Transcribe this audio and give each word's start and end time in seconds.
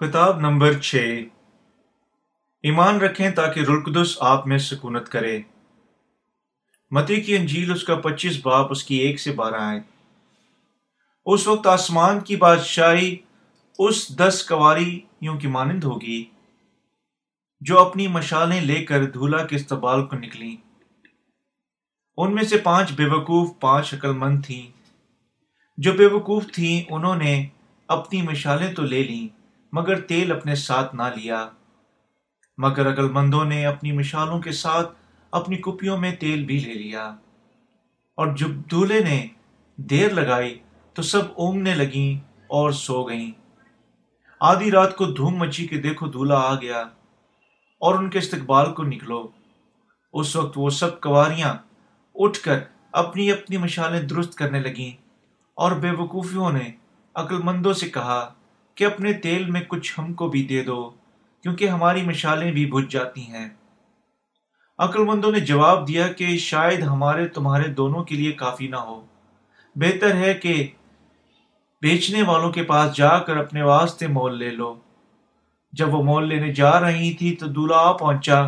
خطاب 0.00 0.40
نمبر 0.40 0.78
چھ۔ 0.78 1.20
ایمان 2.62 3.00
رکھیں 3.00 3.30
تاکہ 3.30 3.60
رلقدس 3.60 4.16
آپ 4.20 4.46
میں 4.46 4.58
سکونت 4.58 5.08
کرے۔ 5.08 5.40
متی 6.90 7.20
کی 7.20 7.36
انجیل 7.36 7.72
اس 7.72 7.84
کا 7.84 7.94
پچیس 7.94 8.40
باپ، 8.42 8.66
اس 8.70 8.84
کی 8.84 8.94
ایک 8.94 9.20
سے 9.20 9.32
بارہ 9.32 9.54
آئے۔ 9.54 9.80
اس 11.26 11.46
وقت 11.46 11.66
آسمان 11.66 12.20
کی 12.20 12.36
بادشاہی 12.36 13.16
اس 13.78 14.16
دس 14.16 14.44
کواریوں 14.48 15.38
کی 15.38 15.46
مانند 15.46 15.84
ہوگی، 15.84 16.24
جو 17.60 17.78
اپنی 17.78 18.08
مشالیں 18.08 18.60
لے 18.60 18.84
کر 18.84 19.04
دھولا 19.04 19.46
کے 19.46 19.56
استبال 19.56 20.06
کو 20.06 20.16
نکلیں۔ 20.16 20.56
ان 22.16 22.34
میں 22.34 22.42
سے 22.42 22.58
پانچ 22.58 22.92
بے 22.92 23.04
وقوف، 23.04 23.48
پانچ 23.60 23.94
عقل 23.94 24.12
مند 24.12 24.44
تھیں۔ 24.44 24.70
جو 25.76 25.92
بے 25.92 26.06
وقوف 26.06 26.44
تھیں، 26.52 26.92
انہوں 26.92 27.16
نے 27.16 27.46
اپنی 27.88 28.22
مشالیں 28.22 28.74
تو 28.74 28.82
لے 28.82 29.02
لیں۔ 29.02 29.39
مگر 29.72 30.00
تیل 30.00 30.32
اپنے 30.32 30.54
ساتھ 30.54 30.94
نہ 30.94 31.02
لیا۔ 31.02 31.50
مگر 32.58 32.92
عقل 32.92 33.10
مندوں 33.10 33.44
نے 33.44 33.66
اپنی 33.66 33.92
مشالوں 33.92 34.40
کے 34.40 34.52
ساتھ 34.52 34.92
اپنی 35.30 35.56
کپیوں 35.56 35.98
میں 35.98 36.16
تیل 36.16 36.44
بھی 36.44 36.58
لے 36.58 36.74
لیا۔ 36.74 37.08
اور 38.16 38.36
جب 38.36 38.50
دولہے 38.50 39.00
نے 39.00 39.26
دیر 39.76 40.12
لگائی 40.12 40.58
تو 40.94 41.02
سب 41.02 41.20
اونگنے 41.34 41.74
لگیں 41.74 42.24
اور 42.46 42.70
سو 42.70 43.02
گئیں۔ 43.02 43.30
آدھی 44.40 44.70
رات 44.70 44.96
کو 44.96 45.06
دھوم 45.06 45.36
مچی 45.36 45.66
کے 45.66 45.78
دیکھو 45.78 46.06
دولہا 46.06 46.36
آ 46.36 46.54
گیا 46.54 46.80
اور 47.80 47.94
ان 47.94 48.10
کے 48.10 48.18
استقبال 48.18 48.74
کو 48.74 48.82
نکلو۔ 48.82 49.28
اس 50.12 50.36
وقت 50.36 50.52
وہ 50.56 50.70
سب 50.70 51.00
کواریاں 51.00 51.54
اٹھ 52.14 52.40
کر 52.40 52.58
اپنی 52.92 53.32
اپنی 53.32 53.56
مشالیں 53.56 54.00
درست 54.00 54.34
کرنے 54.34 54.60
لگیں 54.60 55.02
اور 55.54 55.72
بے 55.72 55.90
وقوفیوں 55.90 56.52
نے 56.52 56.70
عقل 57.14 57.42
مندوں 57.42 57.72
سے 57.72 57.88
کہا 57.88 58.34
کہ 58.80 58.84
اپنے 58.84 59.12
تیل 59.12 59.50
میں 59.50 59.60
کچھ 59.68 60.00
ہم 60.00 60.14
کو 60.14 60.28
بھی 60.28 60.42
دے 60.42 60.62
دو، 60.62 60.90
کیونکہ 61.42 61.68
ہماری 61.68 62.02
مشالیں 62.02 62.52
بھی 62.52 62.66
بجھ 62.66 62.92
جاتی 62.92 63.20
ہیں۔ 63.20 63.48
عقل 64.78 65.04
مندوں 65.04 65.32
نے 65.32 65.40
جواب 65.40 65.88
دیا 65.88 66.12
کہ 66.12 66.38
شاید 66.38 66.82
ہمارے 66.82 67.28
تمہارے 67.28 67.68
دونوں 67.68 68.04
کے 68.04 68.14
لیے 68.14 68.32
کافی 68.32 68.68
نہ 68.68 68.76
ہو۔ 68.76 69.06
بہتر 69.74 70.14
ہے 70.14 70.34
کہ 70.34 70.70
بیچنے 71.82 72.22
والوں 72.22 72.52
کے 72.52 72.62
پاس 72.62 72.96
جا 72.96 73.18
کر 73.18 73.36
اپنے 73.36 73.62
واسطے 73.62 74.06
مول 74.06 74.38
لے 74.38 74.50
لو۔ 74.50 74.78
جب 75.72 75.94
وہ 75.94 76.02
مول 76.02 76.28
لینے 76.28 76.52
جا 76.52 76.80
رہی 76.80 77.14
تھی 77.14 77.36
تو 77.36 77.46
دلہا 77.46 77.76
آ 77.76 77.92
پہنچا 77.92 78.40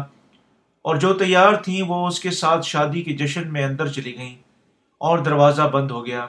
اور 0.83 0.97
جو 0.97 1.15
تیار 1.15 1.53
تھیں 1.53 1.83
وہ 1.83 2.07
اس 2.07 2.21
کے 2.21 2.31
ساتھ 2.31 2.67
شادی 2.67 3.03
کے 3.03 3.13
جشن 3.13 3.53
میں 3.53 3.65
اندر 3.65 3.89
چلی 3.89 4.17
گئیں 4.19 4.37
اور 4.99 5.19
دروازہ 5.19 5.63
بند 5.63 5.91
ہو 5.91 6.07
گیا۔ 6.07 6.27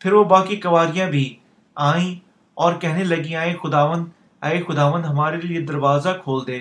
پھر 0.00 0.12
وہ 0.12 0.24
باقی 0.24 0.56
کواریاں 0.56 1.10
بھی 1.10 1.36
آئیں۔ 1.74 2.29
اور 2.54 2.74
کہنے 2.74 3.04
لگی، 3.04 3.36
آئے 3.36 3.54
خداون 3.62 4.04
آئے 4.40 4.62
خداون 4.68 5.04
ہمارے 5.04 5.36
لیے 5.36 5.60
دروازہ 5.60 6.08
کھول 6.24 6.46
دے۔ 6.46 6.60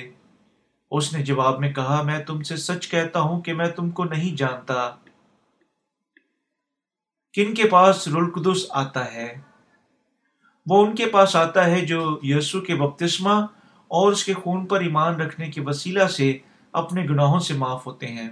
اس 0.92 1.14
نے 1.14 1.24
جواب 1.24 1.60
میں 1.60 1.74
کہا، 1.74 2.02
میں 2.02 2.24
تم 2.24 2.42
سے 2.42 2.56
سچ 2.56 2.90
کہتا 2.90 3.20
ہوں 3.20 3.42
کہ 3.42 3.54
میں 3.54 3.68
تم 3.68 3.90
کو 3.90 4.04
نہیں 4.04 4.38
جانتا۔ 4.38 4.90
کن 7.34 7.54
کے 7.54 7.64
پاس 7.68 8.08
رلقدس 8.08 8.66
آتا 8.70 9.14
ہے؟ 9.14 9.34
وہ 10.66 10.86
ان 10.86 10.96
کے 10.96 11.06
پاس 11.06 11.36
آتا 11.36 11.66
ہے 11.66 11.86
جو 11.86 12.20
یسو 12.24 12.62
کے 12.62 12.76
بپتسمہ 12.76 13.46
اور 13.88 14.12
اس 14.12 14.24
کے 14.24 14.34
خون 14.34 14.66
پر 14.66 14.82
ایمان 14.82 15.16
رکھنے 15.16 15.52
کے 15.52 15.62
وسیلہ 15.62 16.06
سے 16.06 16.38
اپنے 16.72 17.04
گناہوں 17.04 17.40
سے 17.40 17.54
معاف 17.54 17.88
ہوتے 17.88 18.08
ہیں۔ 18.08 18.30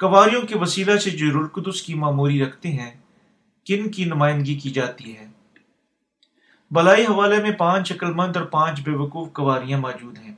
کواریوں 0.00 0.42
کے 0.42 0.58
وسیلہ 0.58 0.96
سے 0.96 1.10
جو 1.10 1.26
رلقدس 1.26 1.82
کی 1.82 1.94
معموری 1.94 2.44
رکھتے 2.44 2.68
ہیں، 2.68 2.90
کن 3.64 3.90
کی 3.90 4.04
نمائندگی 4.04 4.54
کی 4.54 4.70
جاتی 4.70 5.16
ہے؟ 5.16 5.26
بلائی 6.72 7.04
حوالے 7.04 7.42
میں 7.42 7.50
پانچ 7.50 7.92
عقل 7.92 8.14
مند 8.14 8.36
اور 8.36 8.44
پانچ 8.44 8.80
بے 8.80 8.90
وقوف 8.90 9.32
کواریاں 9.32 9.78
موجود 9.78 10.18
ہیں۔ 10.18 10.34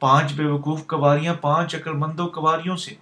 پانچ 0.00 0.32
بے 0.32 0.44
وقوف 0.44 0.86
کواریاں 0.86 1.34
پانچ 1.34 1.74
عقل 1.74 1.92
مندوں 1.92 2.28
کواریوں 2.28 2.76
سے 2.76 2.94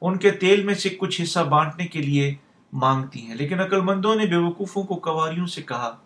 ان 0.00 0.16
کے 0.16 0.30
تیل 0.30 0.62
میں 0.62 0.74
سے 0.74 0.88
کچھ 0.88 1.22
حصہ 1.22 1.40
بانٹنے 1.40 1.86
کے 1.86 2.02
لیے 2.02 2.34
مانگتی 2.72 3.22
ہیں۔ 3.22 3.34
لیکن 3.34 3.60
عقل 3.60 3.80
مندوں 3.80 4.14
نے 4.14 4.26
بے 4.26 4.36
وقوفوں 4.36 4.82
کو 4.82 4.94
کواریوں 4.94 5.46
سے 5.46 5.62
کہا، 5.62 5.96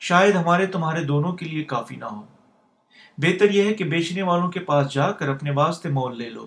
شاید 0.00 0.34
ہمارے 0.34 0.66
تمہارے 0.66 1.04
دونوں 1.04 1.32
کے 1.32 1.46
لیے 1.46 1.64
کافی 1.64 1.96
نہ 1.96 2.04
ہو۔ 2.04 2.22
بہتر 3.18 3.50
یہ 3.50 3.62
ہے 3.62 3.74
کہ 3.74 3.84
بیچنے 3.84 4.22
والوں 4.22 4.50
کے 4.50 4.60
پاس 4.60 4.92
جا 4.92 5.12
کر 5.12 5.28
اپنے 5.28 5.50
واسطے 5.50 5.88
مول 5.88 6.18
لے 6.18 6.30
لو۔ 6.30 6.46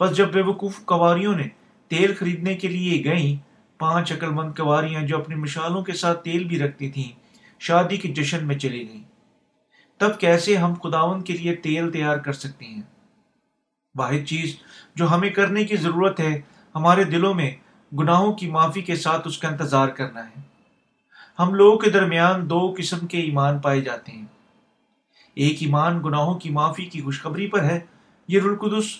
بس 0.00 0.16
جب 0.16 0.32
بے 0.32 0.42
وقوف 0.42 0.78
کواریوں 0.78 1.36
نے 1.36 1.48
تیل 1.88 2.14
خریدنے 2.14 2.54
کے 2.54 2.68
لیے 2.68 3.04
گئیں، 3.04 3.36
پانچ 3.78 4.12
عقل 4.12 4.30
مند 4.30 4.52
کواریاں 4.56 5.02
جو 5.02 5.18
اپنی 5.18 5.34
مشالوں 5.34 5.82
کے 5.82 5.92
ساتھ 5.92 6.24
تیل 6.24 6.44
بھی 6.44 6.58
رکھتی 6.58 6.90
تھیں 6.90 7.23
شادی 7.66 7.96
کے 7.96 8.08
جشن 8.12 8.46
میں 8.46 8.58
چلی 8.58 8.88
گئیں۔ 8.88 9.02
تب 10.00 10.18
کیسے 10.20 10.56
ہم 10.56 10.74
خداون 10.74 11.22
کے 11.22 11.32
لیے 11.32 11.54
تیل 11.56 11.90
تیار 11.92 12.16
کر 12.16 12.32
سکتے 12.32 12.64
ہیں؟ 12.64 12.82
واحد 13.94 14.26
چیز 14.26 14.56
جو 14.94 15.10
ہمیں 15.10 15.28
کرنے 15.30 15.64
کی 15.64 15.76
ضرورت 15.76 16.20
ہے، 16.20 16.40
ہمارے 16.74 17.04
دلوں 17.04 17.34
میں 17.34 17.50
گناہوں 17.92 18.32
کی 18.32 18.50
معافی 18.50 18.82
کے 18.82 18.96
ساتھ 18.96 19.28
اس 19.28 19.38
کا 19.38 19.48
انتظار 19.48 19.88
کرنا 19.88 20.26
ہے۔ 20.26 20.40
ہم 21.38 21.54
لوگوں 21.54 21.78
کے 21.78 21.90
درمیان 21.90 22.48
دو 22.50 22.74
قسم 22.78 23.06
کے 23.06 23.18
ایمان 23.18 23.58
پائے 23.58 23.80
جاتے 23.80 24.12
ہیں۔ 24.12 24.26
ایک 25.36 25.56
ایمان 25.60 26.02
گناہوں 26.04 26.34
کی 26.34 26.50
معافی 26.50 26.84
کی 26.84 27.00
خوشخبری 27.02 27.46
پر 27.46 27.62
ہے، 27.64 27.78
یہ 28.28 28.40
رلقدس 28.40 28.94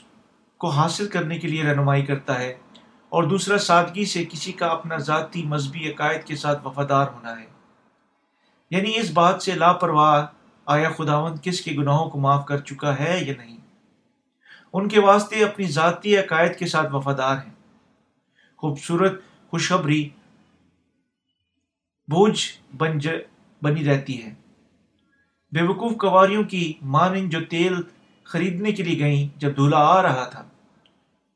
کو 0.61 0.69
حاصل 0.69 1.09
کرنے 1.09 1.39
کے 1.39 1.49
لیے 1.49 1.63
رہنمائی 1.63 2.05
کرتا 2.07 2.39
ہے، 2.39 2.53
اور 3.13 3.25
دوسرا 3.25 3.59
سادگی 3.59 4.05
سے 4.05 4.25
کسی 4.25 4.53
کا 4.53 4.67
اپنا 4.67 4.97
ذاتی 4.99 5.43
مذہبی 5.45 5.91
عقائد 5.91 6.25
کے 6.25 6.37
ساتھ 6.37 6.67
وفادار 6.67 7.07
ہونا 7.07 7.41
ہے۔ 7.41 7.54
یعنی 8.71 8.93
اس 8.97 9.11
بات 9.11 9.43
سے 9.43 9.55
لاپرواہ 9.55 10.27
آیا 10.67 10.91
خداون 10.91 11.37
کس 11.43 11.61
کے 11.61 11.73
گناہوں 11.73 12.11
کو 12.11 12.19
معاف 12.19 12.47
کر 12.47 12.59
چکا 12.59 12.99
ہے 12.99 13.19
یا 13.27 13.35
نہیں؟ 13.39 13.57
ان 14.73 14.89
کے 14.89 15.01
واسطے 15.01 15.45
اپنی 15.45 15.67
ذاتی 15.67 16.17
عقائد 16.17 16.57
کے 16.57 16.67
ساتھ 16.67 16.95
وفادار 16.95 17.37
ہیں۔ 17.37 17.53
خوبصورت 18.59 19.21
خوشخبری 19.51 20.09
بوجھ 22.09 22.43
بن 22.77 22.99
ج... 22.99 23.09
بنی 23.63 23.85
رہتی 23.85 24.23
ہے۔ 24.25 24.35
بے 25.53 25.63
وقوف 25.63 25.97
کواریوں 25.97 26.45
کی 26.45 26.73
مانند 26.83 27.31
جو 27.31 27.39
تیل 27.45 27.75
خریدنے 28.25 28.73
کے 28.73 28.83
لیے 28.83 28.99
گئیں 28.99 29.29
جب 29.37 29.57
دھولا 29.57 29.79
آ 29.79 30.03
رہا 30.03 30.25
تھا، 30.25 30.41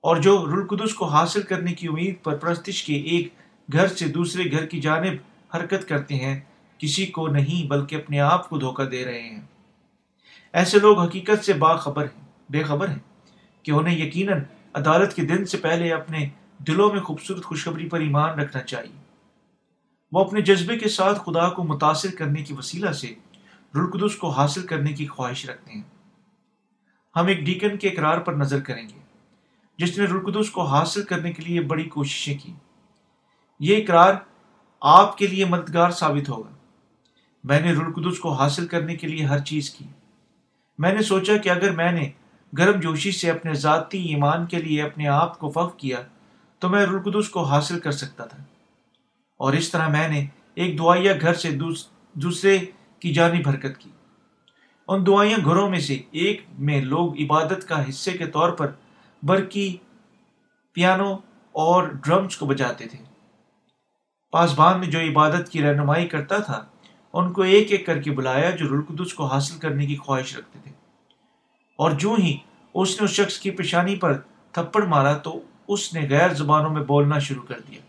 اور 0.04 0.16
جو 0.16 0.46
رلقدس 0.46 0.94
کو 0.94 1.06
حاصل 1.06 1.42
کرنے 1.42 1.72
کی 1.72 1.86
امید 1.86 2.22
پر 2.22 2.36
پرستش 2.36 2.82
کے 2.84 2.94
ایک 2.94 3.32
گھر 3.72 3.88
سے 3.88 4.08
دوسرے 4.08 4.50
گھر 4.50 4.66
کی 4.66 4.80
جانب 4.80 5.16
حرکت 5.56 5.88
کرتے 5.88 6.14
ہیں 6.14 6.40
کسی 6.78 7.06
کو 7.06 7.28
نہیں، 7.28 7.68
بلکہ 7.68 7.96
اپنے 7.96 8.20
آپ 8.20 8.48
کو 8.48 8.58
دھوکہ 8.58 8.84
دے 8.84 9.04
رہے 9.04 9.22
ہیں۔ 9.22 9.40
ایسے 10.52 10.78
لوگ 10.78 11.00
حقیقت 11.00 11.44
سے 11.44 11.52
باخبر 11.52 12.04
ہیں، 12.04 12.24
بے 12.50 12.62
خبر 12.62 12.88
ہیں، 12.88 12.98
کہ 13.62 13.70
انہیں 13.70 13.98
یقیناً 13.98 14.42
عدالت 14.74 15.14
کے 15.14 15.22
دن 15.22 15.46
سے 15.46 15.56
پہلے 15.56 15.92
اپنے 15.92 16.28
دلوں 16.58 16.92
میں 16.92 17.00
خوبصورت 17.00 17.44
خوشخبری 17.44 17.88
پر 17.88 18.00
ایمان 18.00 18.38
رکھنا 18.38 18.62
چاہیے۔ 18.62 19.02
وہ 20.12 20.24
اپنے 20.24 20.40
جذبے 20.40 20.78
کے 20.78 20.88
ساتھ 20.88 21.18
خدا 21.18 21.48
کو 21.48 21.64
متاثر 21.64 22.08
کرنے 22.18 22.42
کی 22.42 22.54
وسیلہ 22.54 22.90
سے 22.90 23.14
رلقدس 23.74 24.16
کو 24.16 24.30
حاصل 24.30 24.66
کرنے 24.66 24.92
کی 24.92 25.06
خواہش 25.06 25.50
رکھتے 25.50 25.72
ہیں۔ 25.72 25.82
ہم 27.16 27.26
ایک 27.26 27.40
ڈیکن 27.40 27.76
کے 27.76 27.88
اقرار 27.88 28.18
پر 28.18 28.32
نظر 28.32 28.60
کریں 28.60 28.88
گے، 28.88 28.98
جس 29.78 29.98
نے 29.98 30.04
رلقدس 30.04 30.50
کو 30.50 30.62
حاصل 30.62 31.02
کرنے 31.02 31.32
کے 31.32 31.42
لیے 31.42 31.60
بڑی 31.60 31.84
کوششیں 31.84 32.38
کی۔ 32.42 32.52
یہ 33.60 33.76
اقرار 33.76 34.14
آپ 34.80 35.18
کے 35.18 35.26
لیے 35.26 35.44
مددگار 35.44 35.90
ثابت 35.90 36.28
ہوگا۔ 36.28 36.57
میں 37.44 37.60
نے 37.60 37.72
رلقدس 37.72 38.18
کو 38.18 38.32
حاصل 38.32 38.66
کرنے 38.66 38.96
کے 38.96 39.06
لیے 39.06 39.24
ہر 39.24 39.38
چیز 39.38 39.70
کی۔ 39.70 39.84
میں 40.78 40.92
نے 40.92 41.02
سوچا 41.02 41.36
کہ 41.36 41.48
اگر 41.48 41.70
میں 41.70 41.92
نے 41.92 42.10
گرم 42.58 42.80
جوشی 42.80 43.10
سے 43.10 43.30
اپنے 43.30 43.54
ذاتی 43.54 43.98
ایمان 44.02 44.46
کے 44.46 44.58
لیے 44.58 44.82
اپنے 44.82 45.08
آپ 45.08 45.38
کو 45.38 45.50
فف 45.50 45.76
کیا، 45.76 45.96
تو 46.58 46.68
میں 46.68 46.86
رلقدس 46.86 47.28
کو 47.28 47.42
حاصل 47.42 47.80
کر 47.80 47.90
سکتا 47.90 48.24
تھا۔ 48.24 48.42
اور 49.38 49.52
اس 49.52 49.70
طرح 49.70 49.88
میں 49.88 50.08
نے 50.08 50.26
ایک 50.54 50.78
دعائیا 50.78 51.12
گھر 51.20 51.34
سے 51.34 51.50
دوسرے 52.14 52.58
کی 53.00 53.14
جانب 53.14 53.48
حرکت 53.48 53.78
کی۔ 53.78 53.90
ان 54.88 55.06
دعائیاں 55.06 55.38
گھروں 55.44 55.70
میں 55.70 55.80
سے 55.80 55.98
ایک 56.10 56.42
میں 56.58 56.80
لوگ 56.80 57.22
عبادت 57.22 57.68
کا 57.68 57.88
حصے 57.88 58.10
کے 58.10 58.26
طور 58.26 58.50
پر 58.50 58.72
برقی، 59.22 59.76
پیانو 60.72 61.14
اور 61.52 61.88
ڈرمز 61.88 62.36
کو 62.36 62.46
بجاتے 62.46 62.86
تھے۔ 62.86 62.98
پاسبان 64.30 64.78
میں 64.78 64.86
جو 64.86 65.00
عبادت 65.00 65.48
کی 65.48 65.62
رہنمائی 65.62 66.08
کرتا 66.08 66.38
تھا 66.38 66.66
ان 67.12 67.32
کو 67.32 67.42
ایک 67.42 67.70
ایک 67.70 67.86
کر 67.86 68.02
کے 68.02 68.10
بلایا 68.10 68.50
جو 68.50 68.68
رلقدس 68.68 69.14
کو 69.14 69.26
حاصل 69.26 69.58
کرنے 69.58 69.86
کی 69.86 69.96
خواہش 69.96 70.36
رکھتے 70.36 70.58
تھے۔ 70.62 70.70
اور 71.76 71.90
جو 71.90 72.14
ہی 72.18 72.38
اس 72.74 73.00
نے 73.00 73.04
اس 73.04 73.10
شخص 73.10 73.38
کی 73.38 73.50
پیشانی 73.50 73.96
پر 73.96 74.20
تھپڑ 74.52 74.84
مارا 74.84 75.12
تو 75.12 75.40
اس 75.68 75.94
نے 75.94 76.06
غیر 76.10 76.34
زبانوں 76.34 76.70
میں 76.70 76.82
بولنا 76.82 77.18
شروع 77.18 77.42
کر 77.42 77.60
دیا۔ 77.60 77.80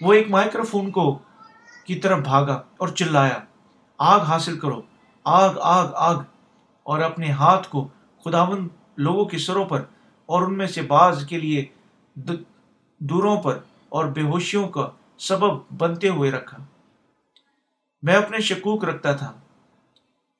وہ 0.00 0.12
ایک 0.12 0.30
مائکرو 0.30 0.62
فون 0.62 0.90
کو 0.90 1.18
کی 1.84 1.94
طرف 1.94 2.18
بھاگا 2.18 2.62
اور 2.76 2.88
چلایا۔ 2.88 3.38
آگ 3.98 4.20
حاصل 4.20 4.58
کرو۔ 4.58 4.82
آگ 5.24 5.54
آگ 5.60 5.86
آگ۔ 5.94 6.16
اور 6.82 6.98
اپنے 6.98 7.30
ہاتھ 7.30 7.68
کو 7.68 7.88
خداون 8.24 8.68
لوگوں 8.96 9.24
کے 9.24 9.38
سروں 9.38 9.64
پر 9.64 9.80
اور 10.26 10.42
ان 10.42 10.58
میں 10.58 10.66
سے 10.66 10.82
بعض 10.82 11.26
کے 11.26 11.38
لیے 11.38 11.64
دوروں 12.98 13.42
پر 13.42 13.58
اور 13.88 14.04
بے 14.04 14.22
ہوشیوں 14.22 14.68
کا 14.68 14.90
سبب 15.18 15.74
بنتے 15.78 16.08
ہوئے 16.08 16.30
رکھا۔ 16.30 16.58
میں 18.02 18.14
اپنے 18.14 18.38
شکوک 18.38 18.84
رکھتا 18.84 19.12
تھا۔ 19.12 19.40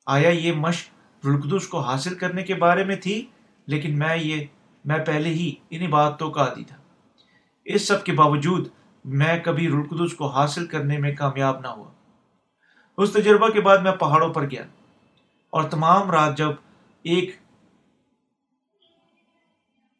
آیا 0.06 0.28
یہ 0.28 0.52
مشق 0.52 0.90
رلقدس 1.26 1.69
کو 1.69 1.81
حاصل 1.81 2.14
کرنے 2.14 2.43
کے 2.43 2.55
بارے 2.55 2.84
میں 2.84 2.96
تھی، 2.96 3.26
لیکن 3.66 3.99
میں 3.99 4.16
یہ، 4.16 4.44
میں 4.84 4.99
پہلے 4.99 5.28
ہی 5.28 5.55
انہیں 5.70 5.88
باتوں 5.88 6.31
کا 6.31 6.44
عادی 6.44 6.64
تھا۔ 6.64 6.76
اس 7.64 7.88
سب 7.88 8.05
کے 8.05 8.12
باوجود 8.12 8.69
میں 9.05 9.38
کبھی 9.38 9.69
رلقدس 9.69 10.14
کو 10.14 10.26
حاصل 10.26 10.66
کرنے 10.66 10.99
میں 10.99 11.14
کامیاب 11.14 11.60
نہ 11.60 11.66
ہوا۔ 11.66 11.90
اس 12.99 13.12
تجربہ 13.12 13.49
کے 13.49 13.60
بعد 13.60 13.78
میں 13.78 13.93
پہاڑوں 13.93 14.34
پر 14.34 14.50
گیا 14.50 14.62
اور 15.50 15.62
تمام 15.62 16.10
رات 16.10 16.38
جب 16.38 16.50
ایک 17.02 17.37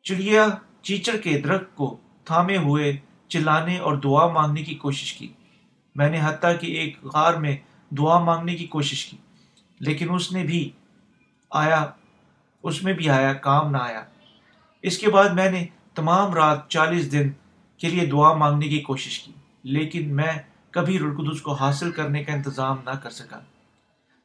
چڑیا 0.03 0.47
چیچڑ 0.83 1.17
کے 1.17 1.41
درخت 1.41 1.77
کو 1.77 1.97
تھامے 2.25 2.57
ہوئے 2.57 2.97
چلانے 3.29 3.79
اور 3.79 3.97
دعا 3.97 4.27
مانگنے 4.27 4.63
کی 4.63 4.75
کوشش 4.75 5.13
کی۔ 5.15 5.33
میں 5.99 6.11
نے 6.11 6.21
حتیٰ 6.25 6.53
کہ 6.61 6.67
ایک 6.67 6.97
غار 7.05 7.35
میں 7.35 7.57
دعا 7.91 8.19
مانگنے 8.19 8.55
کی 8.55 8.67
کوشش 8.67 9.05
کی، 9.07 9.17
لیکن 9.81 10.15
اس 10.15 10.33
نے 10.33 10.43
بھی 10.45 10.71
آیا، 11.51 11.85
اس 12.65 12.83
میں 12.83 12.93
بھی 12.93 13.09
آیا، 13.11 13.33
کام 13.33 13.71
نہ 13.71 13.79
آیا۔ 13.81 14.03
اس 14.83 14.99
کے 14.99 15.11
بعد 15.11 15.29
میں 15.31 15.51
نے 15.51 15.65
تمام 15.95 16.35
رات 16.35 16.69
چالیس 16.69 17.13
دن 17.13 17.31
کے 17.79 17.89
لیے 17.89 18.07
دعا 18.07 18.33
مانگنے 18.35 18.69
کی 18.69 18.81
کوشش 18.81 19.19
کی، 19.19 19.33
لیکن 19.63 20.15
میں 20.17 20.33
کبھی 20.71 20.99
رلقدس 20.99 21.41
کو 21.43 21.53
حاصل 21.53 21.91
کرنے 21.91 22.25
کا 22.25 22.33
انتظام 22.33 22.77
نہ 22.85 22.95
کر 23.03 23.11
سکا۔ 23.11 23.39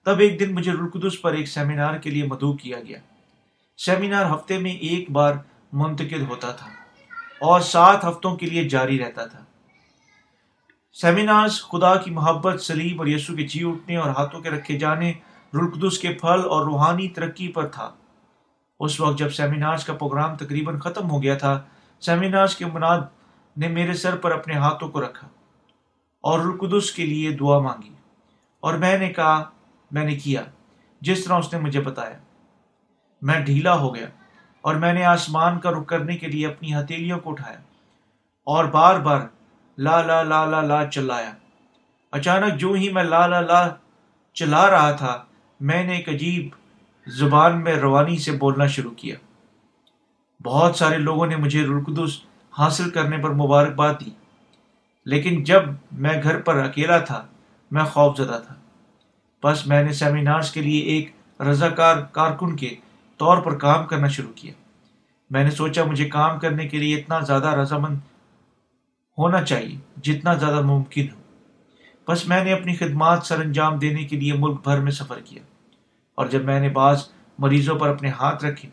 تب 0.05 0.19
ایک 0.19 0.39
دن 0.39 0.53
مجھے 0.55 0.71
رلقدس 0.71 1.21
پر 1.21 1.33
ایک 1.33 1.47
سیمینار 1.47 1.97
کے 1.97 2.09
لیے 2.09 2.23
مدعو 2.23 2.53
کیا 2.53 2.79
گیا۔ 2.79 2.97
سیمینار 3.77 4.25
ہفتے 4.25 4.57
میں 4.57 4.71
ایک 4.71 5.09
بار 5.11 5.33
منتقل 5.73 6.25
ہوتا 6.25 6.51
تھا 6.51 6.67
اور 7.41 7.61
سات 7.61 8.05
ہفتوں 8.05 8.35
کے 8.35 8.45
لیے 8.45 8.69
جاری 8.69 8.99
رہتا 8.99 9.25
تھا۔ 9.25 9.43
سیمینارز، 10.94 11.62
خدا 11.62 11.95
کی 11.95 12.12
محبت 12.12 12.62
سلیم 12.62 13.00
اور 13.00 13.07
یسو 13.07 13.36
کے 13.36 13.44
جی 13.44 13.63
اٹھنے 13.63 13.98
اور 13.98 14.10
ہاتھوں 14.10 14.42
کے 14.42 14.50
رکھے 14.50 14.78
جانے 14.80 15.13
رلقدس 15.54 15.98
کے 16.00 16.13
پھل 16.13 16.42
اور 16.50 16.66
روحانی 16.66 17.07
ترقی 17.07 17.48
پر 17.48 17.68
تھا۔ 17.68 17.90
اس 18.80 19.00
وقت 19.00 19.18
جب 19.18 19.34
سیمینارز 19.34 19.86
کا 19.86 19.94
پروگرام 19.94 20.36
تقریباً 20.36 20.80
ختم 20.80 21.10
ہو 21.12 21.24
گیا 21.24 21.38
تھا، 21.38 21.62
سیمینارز 22.00 22.56
کے 22.56 22.66
مناد 22.66 23.00
نے 23.57 23.68
میرے 23.68 23.94
سر 23.94 24.16
پر 24.16 24.31
اپنے 24.31 24.54
ہاتھوں 24.54 24.90
کو 24.90 25.01
رکھا 25.01 25.28
اور 26.24 26.40
رلقدس 26.40 26.92
کے 26.92 27.06
لیے 27.06 27.31
دعا 27.31 27.60
مانگی 27.60 27.94
اور 28.60 28.74
میں 28.74 28.98
نے 28.98 29.10
کہا، 29.10 29.44
میں 29.92 30.06
نے 30.06 30.16
کیا، 30.16 30.44
جس 31.01 31.25
طرح 31.25 31.38
اس 31.38 31.54
نے 31.54 31.60
مجھے 31.60 31.81
بتایا۔ 31.81 32.18
میں 33.22 33.40
ڈھیلا 33.40 33.75
ہو 33.75 33.95
گیا 33.95 34.07
اور 34.62 34.75
میں 34.75 34.94
نے 34.94 35.06
آسمان 35.06 35.60
کا 35.60 35.72
رخ 35.72 35.86
کرنے 35.88 36.18
کے 36.18 36.28
لیے 36.28 36.48
اپنی 36.48 36.75
ہتھیلیوں 36.75 37.19
کو 37.19 37.31
اٹھایا 37.31 37.62
اور 38.48 38.66
بار 38.66 39.00
بار 39.00 39.22
لا 39.77 40.01
لا 40.01 40.23
لا 40.23 40.45
لا 40.45 40.61
لا 40.61 40.85
چلایا۔ 40.85 41.31
اچانک 42.11 42.59
جو 42.59 42.71
ہی 42.71 42.89
میں 42.89 43.03
لا 43.03 43.27
لا 43.27 43.41
لا 43.41 43.69
چلا 44.33 44.69
رہا 44.69 44.91
تھا، 44.91 45.23
میں 45.59 45.83
نے 45.83 45.95
ایک 45.95 46.09
عجیب 46.09 46.49
زبان 47.07 47.63
میں 47.63 47.75
روانی 47.75 48.17
سے 48.17 48.31
بولنا 48.31 48.67
شروع 48.67 48.91
کیا۔ 48.91 49.15
بہت 50.43 50.75
سارے 50.75 50.97
لوگوں 50.97 51.27
نے 51.27 51.35
مجھے 51.35 51.63
رلقدس 51.63 52.21
حاصل 52.57 52.89
کرنے 52.89 53.17
پر 53.17 53.29
مبارکباد 53.29 53.93
دی۔ 54.05 54.11
لیکن 55.05 55.43
جب 55.43 55.61
میں 55.91 56.23
گھر 56.23 56.41
پر 56.41 56.55
اکیلا 56.55 56.97
تھا، 56.97 57.25
میں 57.71 57.83
خوف 57.83 58.17
زدہ 58.17 58.41
تھا۔ 58.47 58.55
بس 59.43 59.67
میں 59.67 59.83
نے 59.83 59.93
سیمینارز 59.93 60.51
کے 60.51 60.61
لیے 60.61 60.81
ایک 60.81 61.11
رضاکار 61.41 61.97
کارکن 62.11 62.55
کے 62.55 62.75
طور 63.17 63.37
پر 63.37 63.57
کام 63.57 63.85
کرنا 63.85 64.07
شروع 64.07 64.33
کیا۔ 64.35 64.53
میں 65.29 65.43
نے 65.43 65.51
سوچا 65.51 65.83
مجھے 65.83 66.09
کام 66.09 66.39
کرنے 66.39 66.67
کے 66.67 66.77
لیے 66.77 66.95
اتنا 66.95 67.19
زیادہ 67.19 67.47
رضامند 67.47 67.97
ہونا 69.18 69.44
چاہیے، 69.44 69.77
جتنا 70.01 70.33
زیادہ 70.33 70.62
ممکن 70.62 71.06
ہو۔ 71.15 71.21
بس 72.07 72.27
میں 72.27 72.44
نے 72.44 72.54
اپنی 72.54 72.75
خدمات 72.75 73.25
سر 73.25 73.39
انجام 73.39 73.80
دینے 73.80 74.04
کے 74.04 74.19
لیے 74.19 74.33
ملک 74.33 74.63
بھر 74.63 74.80
میں 74.80 74.92
سفر 74.92 75.19
کیا۔ 75.19 75.44
اور 76.15 76.27
جب 76.27 76.44
میں 76.44 76.60
نے 76.60 76.69
بعض 76.69 77.10
مریضوں 77.39 77.80
پر 77.80 77.89
اپنے 77.89 78.10
ہاتھ 78.10 78.45
رکھے، 78.45 78.69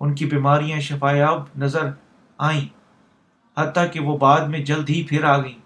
ان 0.00 0.14
کی 0.14 0.26
بیماریاں 0.26 0.80
شفایاب 0.80 1.42
نظر 1.58 1.90
آئیں، 2.38 2.68
حتیٰ 3.60 3.86
کہ 3.92 4.00
وہ 4.00 4.18
بعد 4.18 4.40
میں 4.40 4.58
جلد 4.58 4.90
ہی 4.90 5.06
پھر 5.08 5.24
آ 5.24 5.42
گئیں۔ 5.42 5.62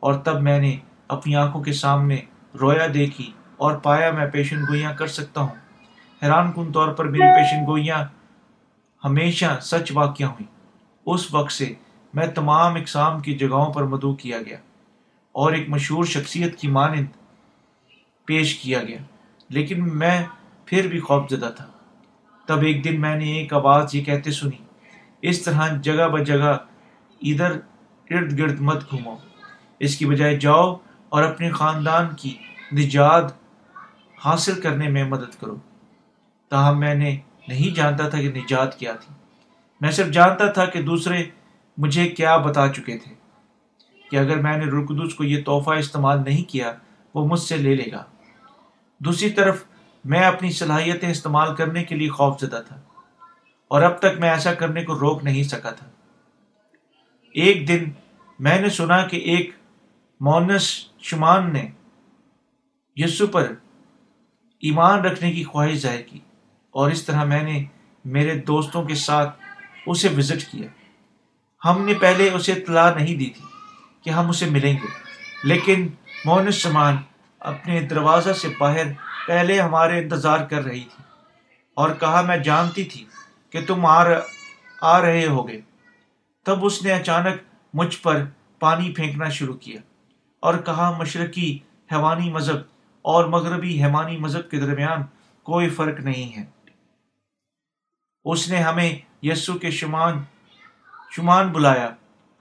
اور 0.00 0.14
تب 0.14 0.42
میں 0.42 0.60
نے 0.60 0.76
اپنی 1.08 1.36
آنکھوں 1.36 1.62
کے 1.62 1.72
سامنے 1.72 2.16
رویا، 2.60 2.86
دیکھی 2.94 3.32
اور 3.56 3.74
پایا 3.74 4.10
میں 4.10 4.26
پیشن 4.26 4.60
گوئیاں 4.68 4.94
کر 4.94 5.06
سکتا 5.06 5.40
ہوں۔ 5.40 5.54
حیران 6.22 6.52
کن 6.52 6.72
طور 6.72 6.88
پر 6.88 7.04
میری 7.04 7.34
پیشن 7.34 7.66
گوئیاں 7.66 8.04
ہمیشہ 9.04 9.58
سچ 9.62 9.92
واقع 9.94 10.24
ہوئیں۔ 10.24 10.54
اس 11.06 11.34
وقت 11.34 11.52
سے 11.52 11.74
میں 12.14 12.26
تمام 12.26 12.74
اقسام 12.74 13.20
کی 13.20 13.34
جگہوں 13.34 13.72
پر 13.72 13.84
مدعو 13.84 14.14
کیا 14.14 14.38
گیا 14.38 14.56
اور 15.32 15.52
ایک 15.52 15.68
مشہور 15.68 16.04
شخصیت 16.04 16.58
کی 16.58 16.68
مانند 16.68 17.06
پیش 18.24 18.58
کیا 18.58 18.82
گیا، 18.82 18.98
لیکن 19.48 19.98
میں 19.98 20.22
پھر 20.66 20.86
بھی 20.86 21.00
خوف 21.00 21.30
زدہ 21.30 21.50
تھا۔ 21.56 21.66
تب 22.46 22.60
ایک 22.60 22.84
دن 22.84 23.00
میں 23.00 23.16
نے 23.16 23.32
ایک 23.32 23.54
آواز 23.54 23.94
یہ 23.94 24.04
کہتے 24.04 24.30
سنی، 24.30 24.64
اس 25.22 25.42
طرح 25.42 25.76
جگہ 25.76 26.08
ب 26.08 26.26
جگہ 26.26 26.58
ادھر 27.22 27.52
ارد 28.10 28.38
گرد 28.38 28.60
مت 28.60 28.90
گھومو۔ 28.90 29.16
اس 29.80 29.96
کی 29.96 30.06
بجائے 30.06 30.36
جاؤ 30.36 30.76
اور 31.08 31.22
اپنے 31.22 31.50
خاندان 31.50 32.06
کی 32.18 32.34
نجات 32.72 33.24
حاصل 34.24 34.60
کرنے 34.60 34.88
میں 34.88 35.04
مدد 35.04 35.40
کرو۔ 35.40 35.56
تاہم 36.48 36.80
میں 36.80 36.94
نے 36.94 37.18
نہیں 37.48 37.74
جانتا 37.74 38.08
تھا 38.08 38.20
کہ 38.20 38.32
نجات 38.32 38.78
کیا 38.78 38.92
تھی۔ 38.92 39.14
میں 39.80 39.90
صرف 39.90 40.12
جانتا 40.12 40.46
تھا 40.46 40.64
کہ 40.64 40.82
دوسرے 40.82 41.24
مجھے 41.76 42.08
کیا 42.08 42.36
بتا 42.36 42.68
چکے 42.68 42.98
تھے 42.98 43.14
کہ 44.10 44.16
اگر 44.16 44.36
میں 44.36 44.56
نے 44.56 44.64
رلقدس 44.64 45.14
کو 45.14 45.24
یہ 45.24 45.44
تحفہ 45.44 45.70
استعمال 45.70 46.18
نہیں 46.18 46.50
کیا، 46.50 46.72
وہ 47.14 47.28
مجھ 47.28 47.40
سے 47.40 47.56
لے 47.56 47.74
لے 47.74 47.92
گا۔ 47.92 48.04
دوسری 48.98 49.30
طرف، 49.30 49.64
میں 50.04 50.24
اپنی 50.24 50.50
صلاحیتیں 50.50 51.10
استعمال 51.10 51.54
کرنے 51.54 51.84
کے 51.84 51.94
لیے 51.94 52.08
خوف 52.08 52.40
زدہ 52.40 52.62
تھا 52.68 52.80
اور 53.68 53.82
اب 53.82 53.98
تک 53.98 54.18
میں 54.18 54.30
ایسا 54.30 54.54
کرنے 54.54 54.84
کو 54.84 54.98
روک 54.98 55.24
نہیں 55.24 55.42
سکا 55.42 55.70
تھا۔ 55.70 55.86
ایک 57.32 57.68
دن 57.68 57.84
میں 58.38 58.60
نے 58.60 58.68
سنا 58.68 59.06
کہ 59.06 59.16
ایک 59.16 59.50
مونس 60.20 60.86
شمان 60.98 61.52
نے 61.52 61.70
یسو 62.96 63.26
پر 63.26 63.52
ایمان 64.60 65.00
رکھنے 65.00 65.32
کی 65.32 65.44
خواہش 65.44 65.78
ظاہر 65.78 66.02
کی 66.02 66.18
اور 66.70 66.90
اس 66.90 67.04
طرح 67.04 67.24
میں 67.24 67.42
نے 67.42 67.64
میرے 68.04 68.34
دوستوں 68.34 68.84
کے 68.84 68.94
ساتھ 68.94 69.40
اسے 69.86 70.08
وزٹ 70.08 70.52
کیا۔ 70.52 70.68
ہم 71.64 71.84
نے 71.84 71.94
پہلے 71.94 72.30
اسے 72.30 72.52
اطلاع 72.52 72.94
نہیں 72.94 73.14
دی 73.14 73.30
تھی 73.30 73.44
کہ 74.02 74.10
ہم 74.10 74.28
اسے 74.28 74.46
ملیں 74.46 74.72
گے۔ 74.72 74.86
لیکن 75.44 75.88
مونس 76.24 76.62
سمان 76.62 76.96
اپنے 77.40 77.80
دروازہ 77.80 78.32
سے 78.32 78.48
باہر 78.58 78.86
پہلے 79.26 79.60
ہمارے 79.60 79.98
انتظار 79.98 80.38
کر 80.38 80.62
رہی 80.62 80.80
تھی 80.80 81.02
اور 81.74 81.90
کہا، 82.00 82.20
میں 82.20 82.36
جانتی 82.36 82.84
تھی 82.84 83.04
کہ 83.50 83.66
تم 83.66 83.86
آ 83.86 84.04
آ 84.80 85.00
رہے 85.00 85.26
ہوگے۔ 85.26 85.60
تب 86.44 86.64
اس 86.64 86.82
نے 86.82 86.92
اچانک 86.92 87.40
مجھ 87.74 87.98
پر 87.98 88.24
پانی 88.58 88.92
پھینکنا 88.92 89.28
شروع 89.28 89.54
کیا 89.54 89.80
اور 90.40 90.54
کہا، 90.54 90.98
مشرقی 90.98 91.58
حیوانی 91.92 92.30
مذہب 92.30 92.58
اور 93.02 93.24
مغربی 93.24 93.84
حیوانی 93.84 94.16
مذہب 94.16 94.50
کے 94.50 94.56
درمیان 94.56 95.02
کوئی 95.42 95.68
فرق 95.68 96.00
نہیں 96.00 96.38
ہے۔ 96.38 96.44
اس 98.24 98.48
نے 98.48 98.58
ہمیں 98.58 98.98
یسو 99.22 99.54
کے 99.54 99.70
شمان 99.70 100.22
شمان 101.16 101.48
بلایا۔ 101.48 101.90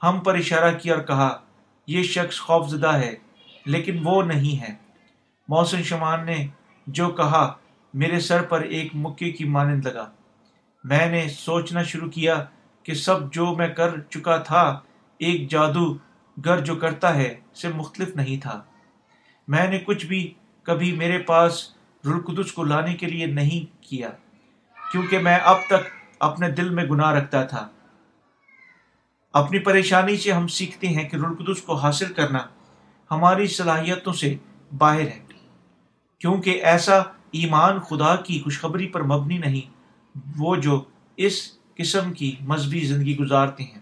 ہم 0.03 0.19
پر 0.19 0.35
اشارہ 0.35 0.77
کیا 0.77 0.95
اور 0.95 1.03
کہا، 1.03 1.39
یہ 1.87 2.03
شخص 2.03 2.39
خوف 2.39 2.69
زدہ 2.69 2.93
ہے، 2.93 3.15
لیکن 3.65 3.99
وہ 4.03 4.23
نہیں 4.23 4.61
ہے۔ 4.61 4.75
موسم 5.47 5.81
شمان 5.81 6.25
نے 6.25 6.47
جو 6.87 7.09
کہا، 7.09 7.53
میرے 7.93 8.19
سر 8.19 8.41
پر 8.41 8.61
ایک 8.61 8.91
مکے 8.93 9.31
کی 9.31 9.43
مانند 9.45 9.85
لگا۔ 9.85 10.11
میں 10.83 11.05
نے 11.05 11.29
سوچنا 11.29 11.83
شروع 11.83 12.09
کیا 12.09 12.45
کہ 12.83 12.93
سب 12.93 13.33
جو 13.33 13.55
میں 13.55 13.67
کر 13.67 13.99
چکا 13.99 14.37
تھا، 14.37 14.79
ایک 15.17 15.51
جادو 15.51 15.97
گر 16.45 16.59
جو 16.59 16.75
کرتا 16.75 17.15
ہے 17.15 17.39
سے 17.53 17.67
مختلف 17.67 18.15
نہیں 18.15 18.41
تھا۔ 18.41 18.61
میں 19.47 19.67
نے 19.67 19.79
کچھ 19.79 20.05
بھی 20.05 20.33
کبھی 20.63 20.91
میرے 20.91 21.17
پاس 21.17 21.69
رلقدس 22.05 22.51
کو 22.51 22.63
لانے 22.63 22.93
کے 22.93 23.05
لیے 23.05 23.25
نہیں 23.25 23.83
کیا، 23.83 24.09
کیونکہ 24.91 25.19
میں 25.19 25.39
اب 25.43 25.57
تک 25.67 25.91
اپنے 26.19 26.51
دل 26.51 26.69
میں 26.69 26.83
گناہ 26.83 27.11
رکھتا 27.11 27.43
تھا۔ 27.43 27.67
اپنی 29.33 29.59
پریشانی 29.59 30.17
سے 30.17 30.31
ہم 30.31 30.47
سیکھتے 30.47 30.87
ہیں 30.87 31.09
کہ 31.09 31.15
رلقدس 31.15 31.61
کو 31.61 31.75
حاصل 31.75 32.13
کرنا 32.13 32.39
ہماری 33.11 33.47
صلاحیتوں 33.47 34.13
سے 34.13 34.35
باہر 34.77 35.01
ہے۔ 35.01 35.19
کیونکہ 36.19 36.49
ایسا 36.49 36.97
ایمان 37.31 37.79
خدا 37.79 38.15
کی 38.15 38.41
خوشخبری 38.41 38.87
پر 38.87 39.03
مبنی 39.03 39.37
نہیں، 39.37 39.69
وہ 40.37 40.55
جو 40.55 40.83
اس 41.17 41.51
قسم 41.75 42.13
کی 42.13 42.35
مذہبی 42.41 42.79
زندگی 42.79 43.17
گزارتے 43.17 43.63
ہیں، 43.63 43.79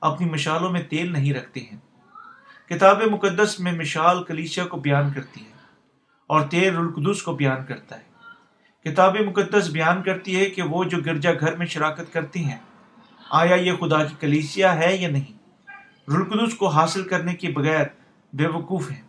اپنی 0.00 0.30
مشالوں 0.30 0.70
میں 0.70 0.82
تیل 0.82 1.12
نہیں 1.12 1.34
رکھتے 1.34 1.60
ہیں۔ 1.60 1.76
کتاب 2.68 3.02
مقدس 3.02 3.60
میں 3.60 3.72
مشال 3.72 4.24
کلیسیا 4.24 4.66
کو 4.66 4.76
بیان 4.76 5.12
کرتی 5.12 5.40
ہے 5.40 5.52
اور 6.26 6.40
تیل 6.40 6.76
رلقدس 6.76 7.22
کو 7.22 7.32
بیان 7.32 7.64
کرتا 7.66 7.98
ہے۔ 7.98 8.08
کتاب 8.84 9.16
مقدس 9.26 9.68
بیان 9.68 10.02
کرتی 10.02 10.36
ہے 10.36 10.50
کہ 10.50 10.62
وہ 10.62 10.84
جو 10.84 10.98
گرجا 11.06 11.32
گھر 11.40 11.56
میں 11.56 11.66
شراکت 11.66 12.12
کرتی 12.12 12.44
ہیں 12.44 12.58
آیا 13.30 13.54
یہ 13.54 13.72
خدا 13.72 14.04
کی 14.04 14.14
کلیسیا 14.20 14.78
ہے 14.78 14.96
یا 14.96 15.08
نہیں؟ 15.08 15.38
رلقدس 16.10 16.54
کو 16.54 16.68
حاصل 16.68 17.08
کرنے 17.08 17.34
کے 17.34 17.48
بغیر 17.48 17.84
بے 18.32 18.46
وقوف 18.46 18.90
ہیں۔ 18.90 19.02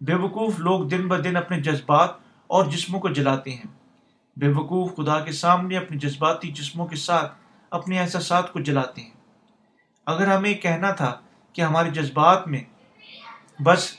بے 0.00 0.14
وقوف 0.14 0.58
لوگ 0.58 0.88
دن 0.88 1.08
ب 1.08 1.24
دن 1.24 1.36
اپنے 1.36 1.60
جذبات 1.60 2.10
اور 2.46 2.64
جسموں 2.64 3.00
کو 3.00 3.08
جلاتے 3.08 3.50
ہیں۔ 3.50 3.66
بے 4.36 4.48
وقوف 4.48 4.96
خدا 4.96 5.20
کے 5.20 5.32
سامنے 5.32 5.76
اپنے 5.76 5.98
جذباتی 5.98 6.48
جسموں 6.52 6.86
کے 6.86 6.96
ساتھ 6.96 7.32
اپنے 7.70 7.98
احساسات 7.98 8.52
کو 8.52 8.60
جلاتے 8.60 9.00
ہیں۔ 9.02 9.10
اگر 10.06 10.26
ہمیں 10.28 10.54
کہنا 10.54 10.90
تھا 10.90 11.20
کہ 11.52 11.62
ہمارے 11.62 11.90
جذبات 11.90 12.48
میں 12.48 12.60
بس 13.62 13.96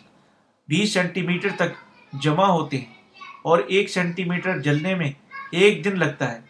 بیس 0.67 0.93
سینٹی 0.93 1.21
میٹر 1.21 1.49
تک 1.55 1.69
جمع 2.13 2.45
ہوتے 2.45 2.77
ہیں 2.77 2.93
اور 3.41 3.57
ایک 3.57 3.89
سینٹی 3.89 4.23
میٹر 4.23 4.59
جلنے 4.59 4.95
میں 4.95 5.11
ایک 5.51 5.85
دن 5.85 5.99
لگتا 5.99 6.31
ہے 6.31 6.46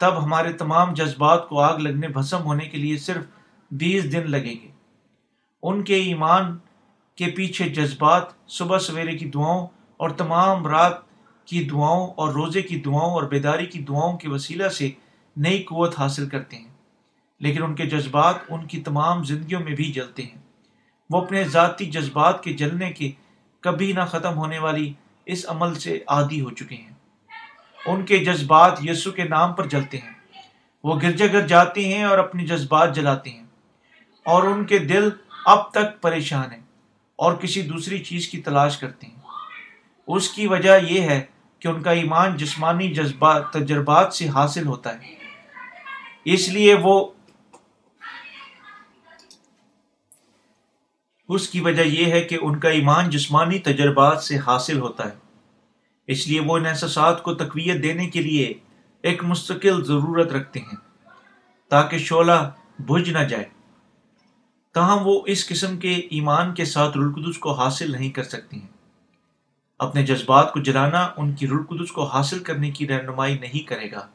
تب 0.00 0.24
ہمارے 0.24 0.52
تمام 0.52 0.94
جذبات 0.94 1.48
کو 1.48 1.60
آگ 1.60 1.78
لگنے، 1.78 2.08
بھسم 2.08 2.42
ہونے 2.42 2.64
کے 2.64 2.78
لیے 2.78 2.96
صرف 2.96 3.24
بیس 3.70 4.12
دن 4.12 4.30
لگیں 4.30 4.62
گے۔ 4.62 4.68
ان 5.62 5.84
کے 5.84 5.94
ایمان 5.94 6.58
کے 7.16 7.26
پیچھے 7.26 7.68
جذبات، 7.68 8.22
صبح 8.48 8.78
سویرے 8.78 9.16
کی 9.16 9.30
دعاؤں 9.30 9.66
اور 9.96 10.10
تمام 10.10 10.66
رات 10.66 10.92
کی 11.44 11.64
دعاؤں 11.64 12.10
اور 12.16 12.28
روزے 12.28 12.62
کی 12.62 12.80
دعاؤں 12.80 13.10
اور 13.10 13.22
بیداری 13.22 13.66
کی 13.66 13.78
دعاؤں 13.78 14.18
کے 14.18 14.28
وسیلہ 14.28 14.68
سے 14.68 14.90
نئی 15.36 15.62
قوت 15.62 15.98
حاصل 15.98 16.28
کرتے 16.28 16.56
ہیں۔ 16.56 16.68
لیکن 17.40 17.62
ان 17.62 17.74
کے 17.74 17.86
جذبات 17.86 18.34
ان 18.48 18.66
کی 18.66 18.80
تمام 18.80 19.24
زندگیوں 19.24 19.60
میں 19.60 19.74
بھی 19.74 19.92
جلتے 19.92 20.22
ہیں۔ 20.22 20.42
وہ 21.10 21.20
اپنے 21.20 21.44
ذاتی 21.44 21.86
جذبات 21.86 22.44
کے 22.44 22.52
جلنے 22.52 22.92
کے 22.92 23.10
کبھی 23.60 23.92
نہ 23.92 24.04
ختم 24.08 24.34
ہونے 24.34 24.58
والی 24.58 24.92
اس 25.26 25.44
عمل 25.48 25.74
سے 25.74 26.00
عادی 26.06 26.40
ہو 26.40 26.50
چکے 26.50 26.74
ہیں۔ 26.74 26.99
ان 27.86 28.04
کے 28.04 28.18
جذبات 28.18 28.78
یسو 28.82 29.10
کے 29.10 29.24
نام 29.24 29.52
پر 29.52 29.66
جلتے 29.66 29.98
ہیں۔ 29.98 30.12
وہ 30.84 31.00
گرجا 31.00 31.26
گھر 31.26 31.46
جاتے 31.46 31.94
ہیں 31.94 32.04
اور 32.04 32.18
اپنے 32.18 32.46
جذبات 32.46 32.94
جلاتے 32.94 33.30
ہیں۔ 33.30 33.44
اور 34.24 34.42
ان 34.42 34.64
کے 34.64 34.78
دل 34.78 35.08
اب 35.46 35.70
تک 35.70 36.02
پریشان 36.02 36.52
ہیں 36.52 36.62
اور 37.16 37.32
کسی 37.34 37.62
دوسری 37.62 37.98
چیز 37.98 38.28
کی 38.28 38.38
تلاش 38.38 38.78
کرتے 38.78 39.06
ہیں۔ 39.06 39.14
اس 40.06 40.28
کی 40.28 40.46
وجہ 40.46 40.78
یہ 40.88 41.00
ہے 41.00 41.20
کہ 41.58 41.68
ان 41.68 41.82
کا 41.82 41.90
ایمان 41.90 42.36
جسمانی 42.36 42.94
جذبات 42.94 43.50
تجربات 43.52 44.14
سے 44.14 44.28
حاصل 44.28 44.66
ہوتا 44.66 44.94
ہے۔ 44.94 45.14
اس 46.24 46.48
لیے 46.48 46.74
وہ 46.74 47.10
اس 51.28 51.48
کی 51.48 51.60
وجہ 51.60 51.82
یہ 51.82 52.12
ہے 52.12 52.20
کہ 52.20 52.38
ان 52.42 52.60
کا 52.60 52.68
ایمان 52.68 53.10
جسمانی 53.10 53.58
تجربات 53.58 54.22
سے 54.22 54.38
حاصل 54.38 54.78
ہوتا 54.78 55.04
ہے۔ 55.04 55.29
اس 56.10 56.28
لیے 56.28 56.40
وہ 56.40 56.56
ان 56.56 56.66
احساسات 56.66 57.22
کو 57.22 57.34
تقویت 57.34 57.82
دینے 57.82 58.10
کے 58.10 58.22
لیے 58.22 58.54
ایک 59.02 59.24
مستقل 59.24 59.84
ضرورت 59.84 60.32
رکھتے 60.32 60.60
ہیں 60.60 60.76
تاکہ 61.68 61.98
شعلہ 61.98 62.50
بجھ 62.78 63.10
نہ 63.10 63.18
جائے۔ 63.18 63.44
تاہم 64.74 64.98
وہ 65.04 65.22
اس 65.26 65.48
قسم 65.48 65.78
کے 65.78 65.94
ایمان 65.94 66.54
کے 66.54 66.64
ساتھ 66.64 66.98
رلقدس 66.98 67.38
کو 67.38 67.52
حاصل 67.52 67.92
نہیں 67.92 68.10
کر 68.10 68.22
سکتی 68.22 68.60
ہیں۔ 68.60 68.68
اپنے 69.78 70.06
جذبات 70.06 70.52
کو 70.52 70.60
جلانا 70.60 71.10
ان 71.16 71.32
کی 71.32 71.48
رلقدس 71.48 71.92
کو 71.92 72.04
حاصل 72.04 72.42
کرنے 72.42 72.70
کی 72.70 72.88
رہنمائی 72.88 73.38
نہیں 73.38 73.68
کرے 73.68 73.90
گا۔ 73.92 74.08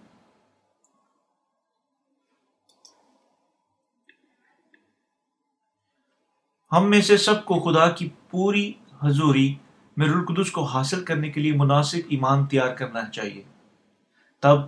ہم 6.71 6.89
میں 6.89 7.01
سے 7.01 7.17
سب 7.17 7.45
کو 7.45 7.59
خدا 7.59 7.89
کی 7.89 8.09
پوری 8.29 8.73
حضوری 9.03 9.55
میں 9.97 10.07
رلقدس 10.07 10.51
کو 10.51 10.63
حاصل 10.63 11.03
کرنے 11.03 11.29
کے 11.29 11.41
لیے 11.41 11.53
مناسب 11.53 11.97
ایمان 12.09 12.45
تیار 12.45 12.75
کرنا 12.75 13.09
چاہیے۔ 13.09 13.43
تب 14.39 14.59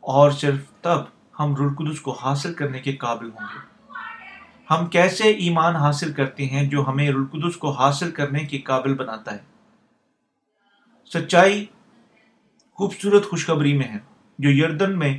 اور 0.00 0.30
صرف 0.30 0.82
تب 0.82 0.98
ہم 1.38 1.56
رلقدس 1.56 2.00
کو 2.00 2.12
حاصل 2.12 2.54
کرنے 2.54 2.80
کے 2.80 2.92
قابل 2.92 3.26
ہوں 3.26 3.46
گے۔ 3.54 3.58
ہم 4.70 4.86
کیسے 4.86 5.24
ایمان 5.24 5.76
حاصل 5.76 6.12
کرتے 6.12 6.46
ہیں 6.46 6.70
جو 6.70 6.88
ہمیں 6.88 7.10
رلقدس 7.10 7.56
کو 7.56 7.70
حاصل 7.70 8.10
کرنے 8.10 8.38
کے 8.38 8.58
قابل 8.58 8.94
بناتا 8.94 9.32
ہے؟ 9.32 9.38
سچائی 11.12 11.66
خوبصورت 12.74 13.30
خوشخبری 13.30 13.78
میں 13.78 13.88
ہے، 13.88 13.98
جو 14.38 14.50
یردن 14.50 14.98
میں 14.98 15.18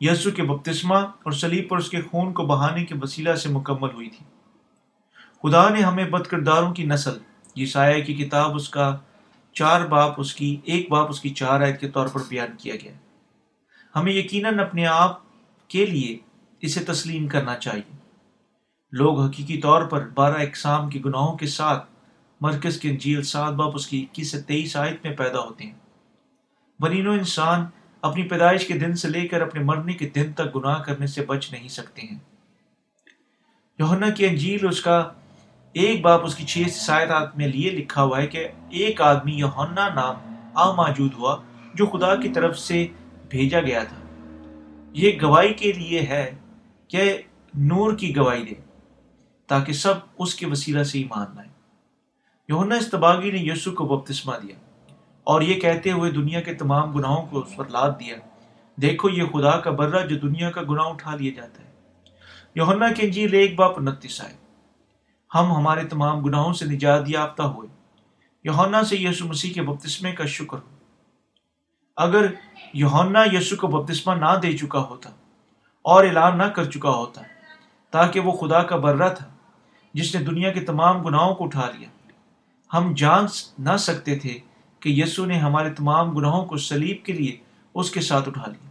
یسو 0.00 0.30
کے 0.30 0.42
بپتسمہ 0.42 0.96
اور 0.96 1.32
سلیب 1.32 1.68
پر 1.68 1.76
اس 1.76 1.90
کے 1.90 2.00
خون 2.00 2.32
کو 2.32 2.46
بہانے 2.46 2.84
کے 2.84 2.94
وسیلہ 3.02 3.34
سے 3.34 3.48
مکمل 3.48 3.90
ہوئی 3.94 4.10
تھی۔ 4.10 4.24
خدا 5.42 5.68
نے 5.68 5.82
ہمیں 5.82 6.04
بد 6.04 6.26
کرداروں 6.26 6.74
کی 6.74 6.84
نسل 6.84 7.18
جسایہ 7.54 8.04
کی 8.04 8.14
کتاب 8.14 8.54
اس 8.54 8.68
کا 8.68 8.96
چار 9.52 9.86
باپ 9.86 10.20
اس 10.20 10.34
کی، 10.34 10.60
ایک 10.64 10.90
باپ 10.90 11.10
اس 11.10 11.20
کی 11.20 11.30
چار 11.30 11.60
عید 11.60 11.80
کے 11.80 11.88
طور 11.88 12.08
پر 12.08 12.20
بیان 12.28 12.56
کیا 12.58 12.74
گیا۔ 12.82 12.92
ہمیں 13.96 14.12
یقیناً 14.12 14.58
اپنے 14.58 14.86
آپ 14.86 15.20
کے 15.68 15.86
لیے 15.86 16.18
اسے 16.60 16.84
تسلیم 16.84 17.28
کرنا 17.28 17.56
چاہیے۔ 17.56 17.96
لوگ 18.92 19.20
حقیقی 19.20 19.60
طور 19.60 19.82
پر 19.82 20.08
بارہ 20.08 20.34
اقسام 20.34 20.90
کے 20.90 21.00
گناہوں 21.04 21.38
کے 21.38 21.46
ساتھ 21.46 21.90
مرکز 22.40 22.80
کے 22.80 22.90
انجیل 22.90 23.22
سات 23.22 23.52
باپ 23.52 23.72
اس 23.74 23.86
کی، 23.86 24.02
اکیس 24.02 24.30
سے 24.30 24.42
تیئیس 24.42 24.76
آیت 24.76 25.06
میں 25.06 25.16
پیدا 25.16 25.38
ہوتے 25.38 25.64
ہیں۔ 25.64 25.74
بنین 26.80 27.06
و 27.06 27.10
انسان 27.10 27.64
اپنی 28.00 28.22
پیدائش 28.22 28.66
کے 28.66 28.74
دن 28.74 28.96
سے 28.96 29.08
لے 29.08 29.28
کر 29.28 29.40
اپنے 29.40 29.64
مرنے 29.64 29.92
کے 29.92 30.08
دن 30.08 30.32
تک 30.32 30.56
گناہ 30.56 30.82
کرنے 30.82 31.06
سے 31.06 31.24
بچ 31.24 31.52
نہیں 31.52 31.68
سکتے 31.68 32.02
ہیں۔ 32.02 32.18
یوہنا 33.78 34.10
کی 34.10 34.26
انجیل 34.26 34.66
اس 34.68 34.82
کا 34.82 35.12
ایک 35.74 36.00
باپ 36.00 36.24
اس 36.24 36.34
کی 36.34 36.44
چھ 36.44 36.62
سائدات 36.70 37.36
میں 37.36 37.48
لیے 37.48 37.70
لکھا 37.70 38.02
ہوا 38.02 38.22
ہے 38.22 38.26
کہ 38.26 38.48
ایک 38.70 39.00
آدمی 39.00 39.32
یوہنا 39.32 39.88
نام 39.88 40.34
آ 40.54 40.72
موجود 40.72 41.14
ہوا 41.14 41.36
جو 41.74 41.86
خدا 41.86 42.16
کی 42.16 42.28
طرف 42.28 42.58
سے 42.58 42.86
بھیجا 43.28 43.60
گیا 43.60 43.84
تھا۔ 43.84 43.96
یہ 44.92 45.12
گواہی 45.22 45.54
کے 45.54 45.72
لیے 45.72 46.00
ہے 46.00 46.34
کہ 46.88 47.22
نور 47.54 47.92
کی 47.92 48.16
گواہی 48.16 48.44
دے 48.44 48.54
تاکہ 49.46 49.72
سب 49.72 49.94
اس 50.18 50.34
کے 50.34 50.46
وسیلہ 50.46 50.82
سے 50.82 50.98
ایمان 50.98 51.26
لائیں۔ 51.34 51.50
یوہنا 52.48 52.74
استباغی 52.74 53.30
نے 53.30 53.38
یسو 53.40 53.72
کو 53.72 53.84
بپتسمہ 53.84 54.34
دیا 54.42 54.56
اور 55.24 55.42
یہ 55.42 55.60
کہتے 55.60 55.90
ہوئے 55.90 56.10
دنیا 56.10 56.40
کے 56.40 56.54
تمام 56.54 56.92
گناہوں 56.92 57.26
کو 57.26 57.38
اس 57.38 57.56
پر 57.56 57.68
لاد 57.68 57.90
دیا۔ 58.00 58.16
دیکھو، 58.76 59.10
یہ 59.10 59.22
خدا 59.32 59.50
کا 59.50 59.70
برہ 59.70 60.06
جو 60.06 60.16
دنیا 60.18 60.50
کا 60.50 60.60
گناہ 60.62 60.86
اٹھا 60.86 61.16
لیا 61.16 61.32
جاتا 61.36 61.62
ہے۔ 61.62 61.70
یوہنا 62.54 62.92
کی 62.92 63.06
انجیل 63.06 63.34
ایک 63.34 63.56
باپ 63.56 63.78
انتیس 63.78 64.20
آئے 64.20 64.43
ہم 65.34 65.52
ہمارے 65.52 65.84
تمام 65.84 66.20
گناہوں 66.20 66.52
سے 66.52 66.64
نجات 66.64 67.02
یافتہ 67.06 67.42
ہوئے۔ 67.42 67.68
یوہنا 68.44 68.82
سے 68.82 68.96
یسو 68.96 69.26
مسیح 69.26 69.54
کے 69.54 69.62
بپتسمے 69.62 70.12
کا 70.12 70.24
شکر 70.26 70.56
ہو۔ 70.56 70.74
اگر 71.96 72.26
یوہنا 72.72 73.24
یسو 73.32 73.56
کو 73.56 73.66
بپتسمہ 73.66 74.14
نہ 74.14 74.38
دے 74.42 74.58
چکا 74.58 74.78
ہوتا 74.78 75.10
اور 75.82 76.04
اعلان 76.04 76.38
نہ 76.38 76.42
کر 76.42 76.64
چکا 76.64 76.90
ہوتا 76.90 77.20
تاکہ 77.90 78.20
وہ 78.20 78.32
خدا 78.32 78.62
کا 78.62 78.76
برہ 78.76 79.08
تھا 79.08 79.28
جس 79.94 80.14
نے 80.14 80.24
دنیا 80.24 80.52
کے 80.52 80.60
تمام 80.60 81.02
گناہوں 81.02 81.34
کو 81.34 81.44
اٹھا 81.44 81.70
لیا، 81.78 81.88
ہم 82.76 82.94
جان 82.94 83.26
نہ 83.58 83.76
سکتے 83.78 84.18
تھے 84.18 84.38
کہ 84.80 84.88
یسو 84.88 85.24
نے 85.24 85.38
ہمارے 85.38 85.70
تمام 85.70 86.10
گناہوں 86.10 86.44
کو 86.44 86.56
سلیب 86.56 87.04
کے 87.04 87.12
لیے 87.12 87.36
اس 87.74 87.90
کے 87.90 88.00
ساتھ 88.00 88.28
اٹھا 88.28 88.46
لیا۔ 88.46 88.70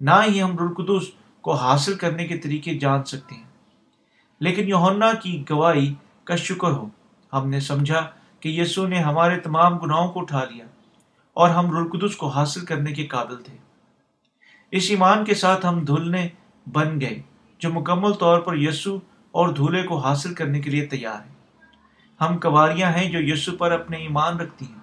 نہ 0.00 0.32
ہی 0.32 0.42
ہم 0.42 0.58
رلقدس 0.58 1.10
کو 1.40 1.52
حاصل 1.52 1.94
کرنے 1.94 2.26
کے 2.26 2.38
طریقے 2.38 2.78
جان 2.78 3.04
سکتے 3.04 3.34
ہیں۔ 3.34 3.51
لیکن 4.42 4.68
یوہنا 4.68 5.12
کی 5.12 5.44
گواہی 5.50 5.94
کا 6.24 6.36
شکر 6.36 6.70
ہو۔ 6.70 6.88
ہم 7.32 7.48
نے 7.48 7.60
سمجھا 7.60 8.10
کہ 8.40 8.48
یسو 8.48 8.86
نے 8.86 8.98
ہمارے 8.98 9.40
تمام 9.40 9.78
گناہوں 9.78 10.08
کو 10.08 10.20
اٹھا 10.20 10.44
لیا 10.44 10.66
اور 11.32 11.50
ہم 11.50 11.76
رلقدس 11.76 12.16
کو 12.16 12.28
حاصل 12.28 12.64
کرنے 12.64 12.92
کے 12.92 13.06
قابل 13.06 13.42
تھے۔ 13.42 13.56
اس 14.70 14.86
ایمان 14.90 15.24
کے 15.24 15.34
ساتھ 15.34 15.66
ہم 15.66 15.84
دھلنے 15.84 16.28
بن 16.72 17.00
گئے، 17.00 17.22
جو 17.58 17.70
مکمل 17.72 18.12
طور 18.12 18.40
پر 18.40 18.56
یسو 18.56 18.96
اور 19.30 19.48
دھولے 19.48 19.82
کو 19.82 19.98
حاصل 19.98 20.34
کرنے 20.34 20.60
کے 20.60 20.70
لیے 20.70 20.86
تیار 20.86 21.26
ہے۔ 21.26 21.32
ہم 22.20 22.38
کواریاں 22.38 22.92
ہیں 22.92 23.12
جو 23.12 23.18
یسو 23.20 23.52
پر 23.56 23.72
اپنے 23.72 23.96
ایمان 23.96 24.40
رکھتی 24.40 24.64
ہیں 24.64 24.80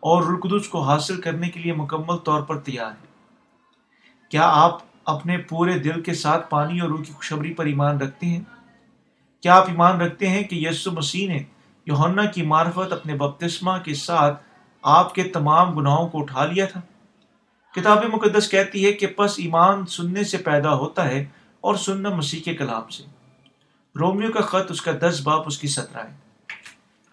اور 0.00 0.22
رلقدس 0.22 0.68
کو 0.68 0.82
حاصل 0.82 1.20
کرنے 1.20 1.48
کے 1.48 1.60
لیے 1.60 1.72
مکمل 1.72 2.16
طور 2.16 2.42
پر 2.42 2.58
تیار 2.58 2.90
ہیں۔ 2.90 3.08
کیا 4.30 4.42
آپ 4.44 4.78
اپنے 5.04 5.38
پورے 5.38 5.78
دل 5.78 6.02
کے 6.02 6.14
ساتھ 6.14 6.50
پانی 6.50 6.80
اور 6.80 6.88
روح 6.88 7.02
کی 7.02 7.12
خوشبری 7.12 7.54
پر 7.54 7.64
ایمان 7.64 8.00
رکھتے 8.00 8.26
ہیں؟ 8.26 8.40
کیا 9.42 9.54
آپ 9.56 9.68
ایمان 9.68 10.00
رکھتے 10.00 10.28
ہیں 10.28 10.42
کہ 10.42 10.56
یسو 10.56 10.92
مسیح 10.92 11.28
نے 11.28 11.42
یوہنا 11.86 12.24
کی 12.24 12.42
معرفت 12.42 12.92
اپنے 12.92 13.14
بپتسمہ 13.14 13.72
کے 13.84 13.94
ساتھ 13.94 14.42
آپ 14.82 15.14
کے 15.14 15.22
تمام 15.22 15.78
گناہوں 15.78 16.08
کو 16.08 16.22
اٹھا 16.22 16.44
لیا 16.44 16.66
تھا؟ 16.66 16.80
کتاب 17.74 18.04
مقدس 18.04 18.50
کہتی 18.50 18.86
ہے 18.86 18.92
کہ 18.92 19.06
پس 19.06 19.34
ایمان 19.38 19.86
سننے 19.86 20.24
سے 20.24 20.36
پیدا 20.36 20.74
ہوتا 20.74 21.08
ہے 21.08 21.24
اور 21.60 21.74
سننا 21.74 22.08
مسیح 22.08 22.40
کے 22.42 22.54
کلام 22.54 22.88
سے۔ 22.88 23.02
رومیو 24.00 24.32
کا 24.32 24.40
خط 24.40 24.70
اس 24.70 24.82
کا 24.82 24.92
دس 25.00 25.20
باپ 25.24 25.42
اس 25.46 25.58
کی 25.58 25.68
سترہ 25.68 26.00
ہے۔ 26.00 26.16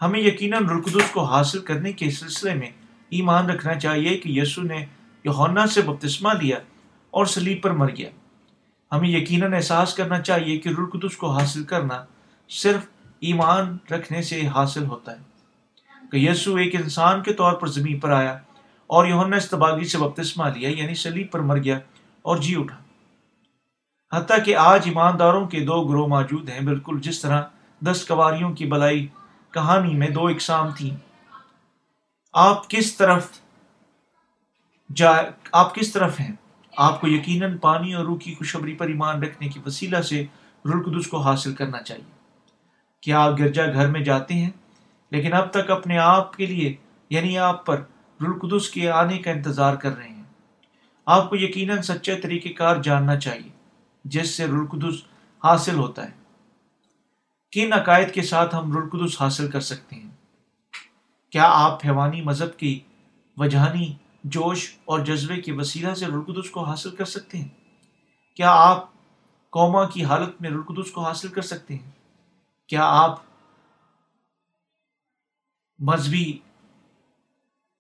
ہمیں 0.01 0.19
یقیناً 0.19 0.67
رلقدس 0.69 1.11
کو 1.11 1.23
حاصل 1.23 1.59
کرنے 1.59 1.93
کے 1.93 2.09
سلسلے 2.09 2.53
میں 2.53 2.69
ایمان 3.09 3.49
رکھنا 3.49 3.75
چاہیے 3.75 4.17
کہ 4.17 4.29
یسو 4.29 4.61
نے 4.61 4.85
یوہنا 5.23 5.67
سے 5.67 5.81
بپتسمہ 5.81 6.29
لیا 6.41 6.57
اور 7.11 7.25
سلیب 7.25 7.61
پر 7.61 7.71
مر 7.71 7.89
گیا۔ 7.97 8.09
ہمیں 8.91 9.09
یقیناً 9.09 9.53
احساس 9.53 9.93
کرنا 9.93 10.21
چاہیے 10.21 10.57
کہ 10.57 10.69
رلقدس 10.69 11.17
کو 11.17 11.31
حاصل 11.31 11.63
کرنا 11.63 12.05
صرف 12.49 12.85
ایمان 13.19 13.77
رکھنے 13.91 14.21
سے 14.21 14.47
حاصل 14.47 14.85
ہوتا 14.85 15.11
ہے۔ 15.11 15.35
کہ 16.11 16.17
یسو 16.17 16.55
ایک 16.55 16.75
انسان 16.75 17.23
کے 17.23 17.33
طور 17.33 17.53
پر 17.53 17.67
زمین 17.67 17.99
پر 17.99 18.09
آیا 18.09 18.37
اور 18.87 19.05
یوہنا 19.05 19.37
استباغی 19.37 19.85
سے 19.85 19.97
بپتسمہ 19.97 20.49
لیا 20.49 20.69
یعنی 20.69 20.95
سلیب 20.95 21.31
پر 21.31 21.39
مر 21.39 21.57
گیا 21.57 21.79
اور 22.21 22.37
جی 22.37 22.55
اٹھا۔ 22.55 22.77
حتیٰ 24.17 24.45
کہ 24.45 24.55
آج 24.55 24.81
ایمانداروں 24.85 25.47
کے 25.47 25.59
دو 25.59 25.83
گروہ 25.83 26.07
موجود 26.07 26.49
ہیں، 26.49 26.61
بالکل 26.61 26.99
جس 27.01 27.21
طرح 27.21 27.41
دس 27.79 28.05
کواریوں 28.05 28.53
کی 28.53 28.65
بلائی 28.65 29.07
کہانی 29.51 29.93
میں 29.93 30.07
دو 30.07 30.27
اقسام 30.27 30.69
تھیں۔ 30.69 30.97
آپ 32.33 32.69
کس 32.69 32.97
طرف 32.97 33.27
جا، 34.95 35.11
آپ 35.51 35.75
کس 35.75 35.93
طرف 35.93 36.19
ہیں؟ 36.19 36.31
آپ 36.77 37.01
کو 37.01 37.07
یقیناً 37.07 37.57
پانی 37.57 37.93
اور 37.93 38.05
روح 38.05 38.17
کی 38.17 38.35
خوشبری 38.35 38.73
پر 38.73 38.87
ایمان 38.87 39.23
رکھنے 39.23 39.47
کی 39.47 39.59
وسیلہ 39.65 40.01
سے 40.01 40.25
رلقدس 40.65 41.07
کو 41.07 41.19
حاصل 41.21 41.55
کرنا 41.55 41.83
چاہیے۔ 41.83 42.14
کیا 43.05 43.19
آپ 43.19 43.39
گرجا 43.39 43.73
گھر 43.73 43.87
میں 43.87 44.01
جاتے 44.01 44.33
ہیں؟ 44.33 44.49
لیکن 45.11 45.33
اب 45.33 45.51
تک 45.51 45.71
اپنے 45.71 45.97
آپ 45.97 46.33
کے 46.33 46.45
لیے 46.45 46.75
یعنی 47.09 47.37
آپ 47.37 47.65
پر 47.65 47.81
رلقدس 48.21 48.69
کے 48.69 48.89
آنے 48.89 49.17
کا 49.17 49.31
انتظار 49.31 49.75
کر 49.75 49.97
رہے 49.97 50.09
ہیں۔ 50.09 50.23
آپ 51.05 51.29
کو 51.29 51.35
یقیناً 51.35 51.81
سچا 51.81 52.13
طریقہ 52.23 52.47
کار 52.57 52.75
جاننا 52.77 53.19
چاہیے، 53.19 53.49
جس 54.03 54.29
سے 54.29 54.45
رلقدس 54.45 54.93
حاصل 55.43 55.75
ہوتا 55.75 56.09
ہے۔ 56.09 56.11
کن 57.51 57.73
عقائد 57.73 58.11
کے 58.11 58.21
ساتھ 58.21 58.55
ہم 58.55 58.77
رلقدس 58.77 59.21
حاصل 59.21 59.51
کر 59.51 59.59
سکتے 59.59 59.95
ہیں؟ 59.95 60.09
کیا 61.31 61.45
آپ 61.47 61.85
حیوانی 61.85 62.21
مذہب 62.21 62.57
کی 62.57 62.79
وجہانی، 63.37 63.93
جوش 64.23 64.75
اور 64.85 64.99
جذبے 64.99 65.41
کے 65.41 65.51
وسیلہ 65.51 65.93
سے 65.93 66.05
رلقدس 66.05 66.49
کو 66.49 66.63
حاصل 66.63 66.95
کر 66.95 67.05
سکتے 67.05 67.37
ہیں؟ 67.37 67.49
کیا 68.35 68.51
آپ 68.51 68.89
قوما 69.49 69.89
کی 69.89 70.05
حالت 70.05 70.41
میں 70.41 70.49
رلقدس 70.49 70.91
کو 70.91 71.01
حاصل 71.01 71.27
کر 71.27 71.41
سکتے 71.41 71.75
ہیں؟ 71.75 71.94
کیا 72.67 72.83
آپ 72.83 73.19
مذہبی 75.79 76.37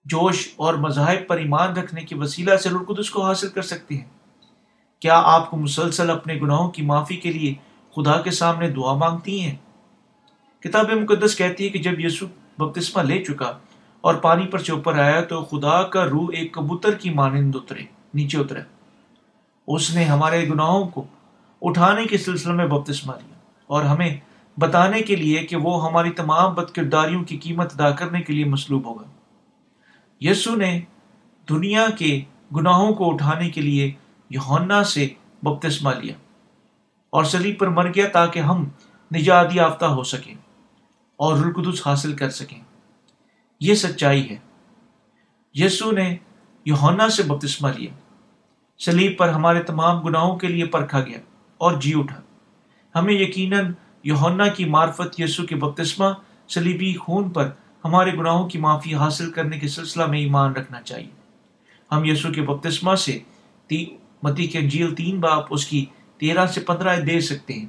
جوش 0.05 0.53
اور 0.55 0.73
مذاہب 0.73 1.27
پر 1.27 1.37
ایمان 1.37 1.77
رکھنے 1.77 2.01
کے 2.01 2.15
وسیلہ 2.15 2.55
سے 2.55 2.69
رلقدس 2.69 3.09
کو 3.09 3.25
حاصل 3.25 3.49
کر 3.49 3.61
سکتے 3.61 3.95
ہیں؟ 3.95 4.09
کیا 4.99 5.21
آپ 5.25 5.51
کو 5.51 5.57
مسلسل 5.57 6.09
اپنے 6.09 6.35
گناہوں 6.35 6.71
کی 6.71 6.81
معافی 6.81 7.15
کے 7.15 7.33
لیے 7.33 7.53
خدا 7.95 8.21
کے 8.21 8.31
سامنے 8.31 8.69
دعا 8.71 8.93
مانگتی 8.93 9.41
ہیں؟ 9.41 9.55
کتاب 10.63 10.91
مقدس 10.91 11.35
کہتی 11.35 11.63
ہے 11.63 11.69
کہ 11.69 11.79
جب 11.79 11.99
یسو 11.99 12.25
بپتسمہ 12.57 13.01
لے 13.01 13.23
چکا 13.23 13.57
اور 14.01 14.15
پانی 14.15 14.47
پر 14.47 14.59
سے 14.59 14.71
اوپر 14.71 14.99
آیا 14.99 15.21
تو 15.21 15.45
خدا 15.45 15.83
کا 15.83 16.05
روح 16.05 16.29
ایک 16.33 16.53
کبوتر 16.53 16.95
کی 16.95 17.09
مانند 17.09 17.55
اترے، 17.55 17.83
نیچے 18.13 18.37
اترے 18.37 18.61
اس 19.67 19.95
نے 19.95 20.03
ہمارے 20.03 20.49
گناہوں 20.49 20.87
کو 20.87 21.05
اٹھانے 21.61 22.05
کے 22.05 22.17
سلسلے 22.17 22.53
میں 22.53 22.67
بپتسمہ 22.67 23.13
لیا 23.13 23.37
اور 23.67 23.83
ہمیں 23.83 24.17
بتانے 24.57 25.01
کے 25.01 25.15
لیے 25.15 25.43
کہ 25.43 25.55
وہ 25.55 25.89
ہماری 25.89 26.09
تمام 26.09 26.53
بد 26.53 26.71
کرداریوں 26.71 27.23
کی 27.23 27.37
قیمت 27.37 27.73
ادا 27.73 27.91
کرنے 27.91 28.21
کے 28.21 28.33
لیے 28.33 28.45
مسلوب 28.45 28.85
ہوگا۔ 28.85 29.05
یسو 30.19 30.55
نے 30.55 30.81
دنیا 31.49 31.87
کے 31.97 32.21
گناہوں 32.55 32.93
کو 32.93 33.13
اٹھانے 33.13 33.49
کے 33.49 33.61
لیے 33.61 33.91
یونا 34.29 34.83
سے 34.83 35.07
بپتسمہ 35.43 35.89
لیا 35.89 36.13
اور 37.09 37.23
سلیب 37.23 37.59
پر 37.59 37.67
مر 37.67 37.87
گیا 37.87 38.07
تاکہ 38.07 38.39
ہم 38.39 38.65
نجات 39.15 39.55
یافتہ 39.55 39.85
ہو 39.85 40.03
سکیں 40.03 40.33
اور 41.15 41.37
رلقدس 41.37 41.87
حاصل 41.87 42.13
کر 42.13 42.29
سکیں۔ 42.29 42.61
یہ 43.59 43.73
سچائی 43.73 44.29
ہے۔ 44.29 44.37
یسو 45.53 45.91
نے 45.91 46.17
یونا 46.65 47.09
سے 47.09 47.23
بپتسمہ 47.23 47.69
لیا۔ 47.77 47.89
سلیب 48.79 49.17
پر 49.17 49.29
ہمارے 49.29 49.63
تمام 49.63 49.99
گناہوں 49.99 50.35
کے 50.35 50.47
لیے 50.47 50.65
پرکھا 50.65 51.01
گیا 51.01 51.19
اور 51.57 51.73
جی 51.73 51.93
اٹھا۔ 51.95 52.21
ہمیں 52.95 53.13
یقیناً 53.13 53.71
یونا 54.05 54.47
کی 54.47 54.65
معرفت 54.65 55.19
یسو 55.19 55.43
کے 55.43 55.55
بپتسمہ 55.55 56.05
سلیبی 56.49 56.93
خون 56.93 57.29
پر 57.29 57.49
ہمارے 57.85 58.13
گناہوں 58.13 58.49
کی 58.49 58.57
معافی 58.57 58.95
حاصل 58.95 59.31
کرنے 59.31 59.59
کے 59.59 59.67
سلسلہ 59.67 60.05
میں 60.05 60.19
ایمان 60.19 60.51
رکھنا 60.51 60.81
چاہیے۔ 60.81 61.09
ہم 61.91 62.05
یسو 62.05 62.31
کے 62.31 62.41
بپتسمہ 62.41 62.95
سے 62.95 63.19
متی 64.23 64.47
کے 64.47 64.59
انجیل 64.59 64.95
تین 64.95 65.19
باپ، 65.19 65.45
اس 65.49 65.65
کی 65.65 65.85
تیرہ 66.17 66.45
سے 66.45 66.61
پندرہ 66.61 66.99
دے 66.99 67.19
سکتے 67.19 67.53
ہیں 67.53 67.65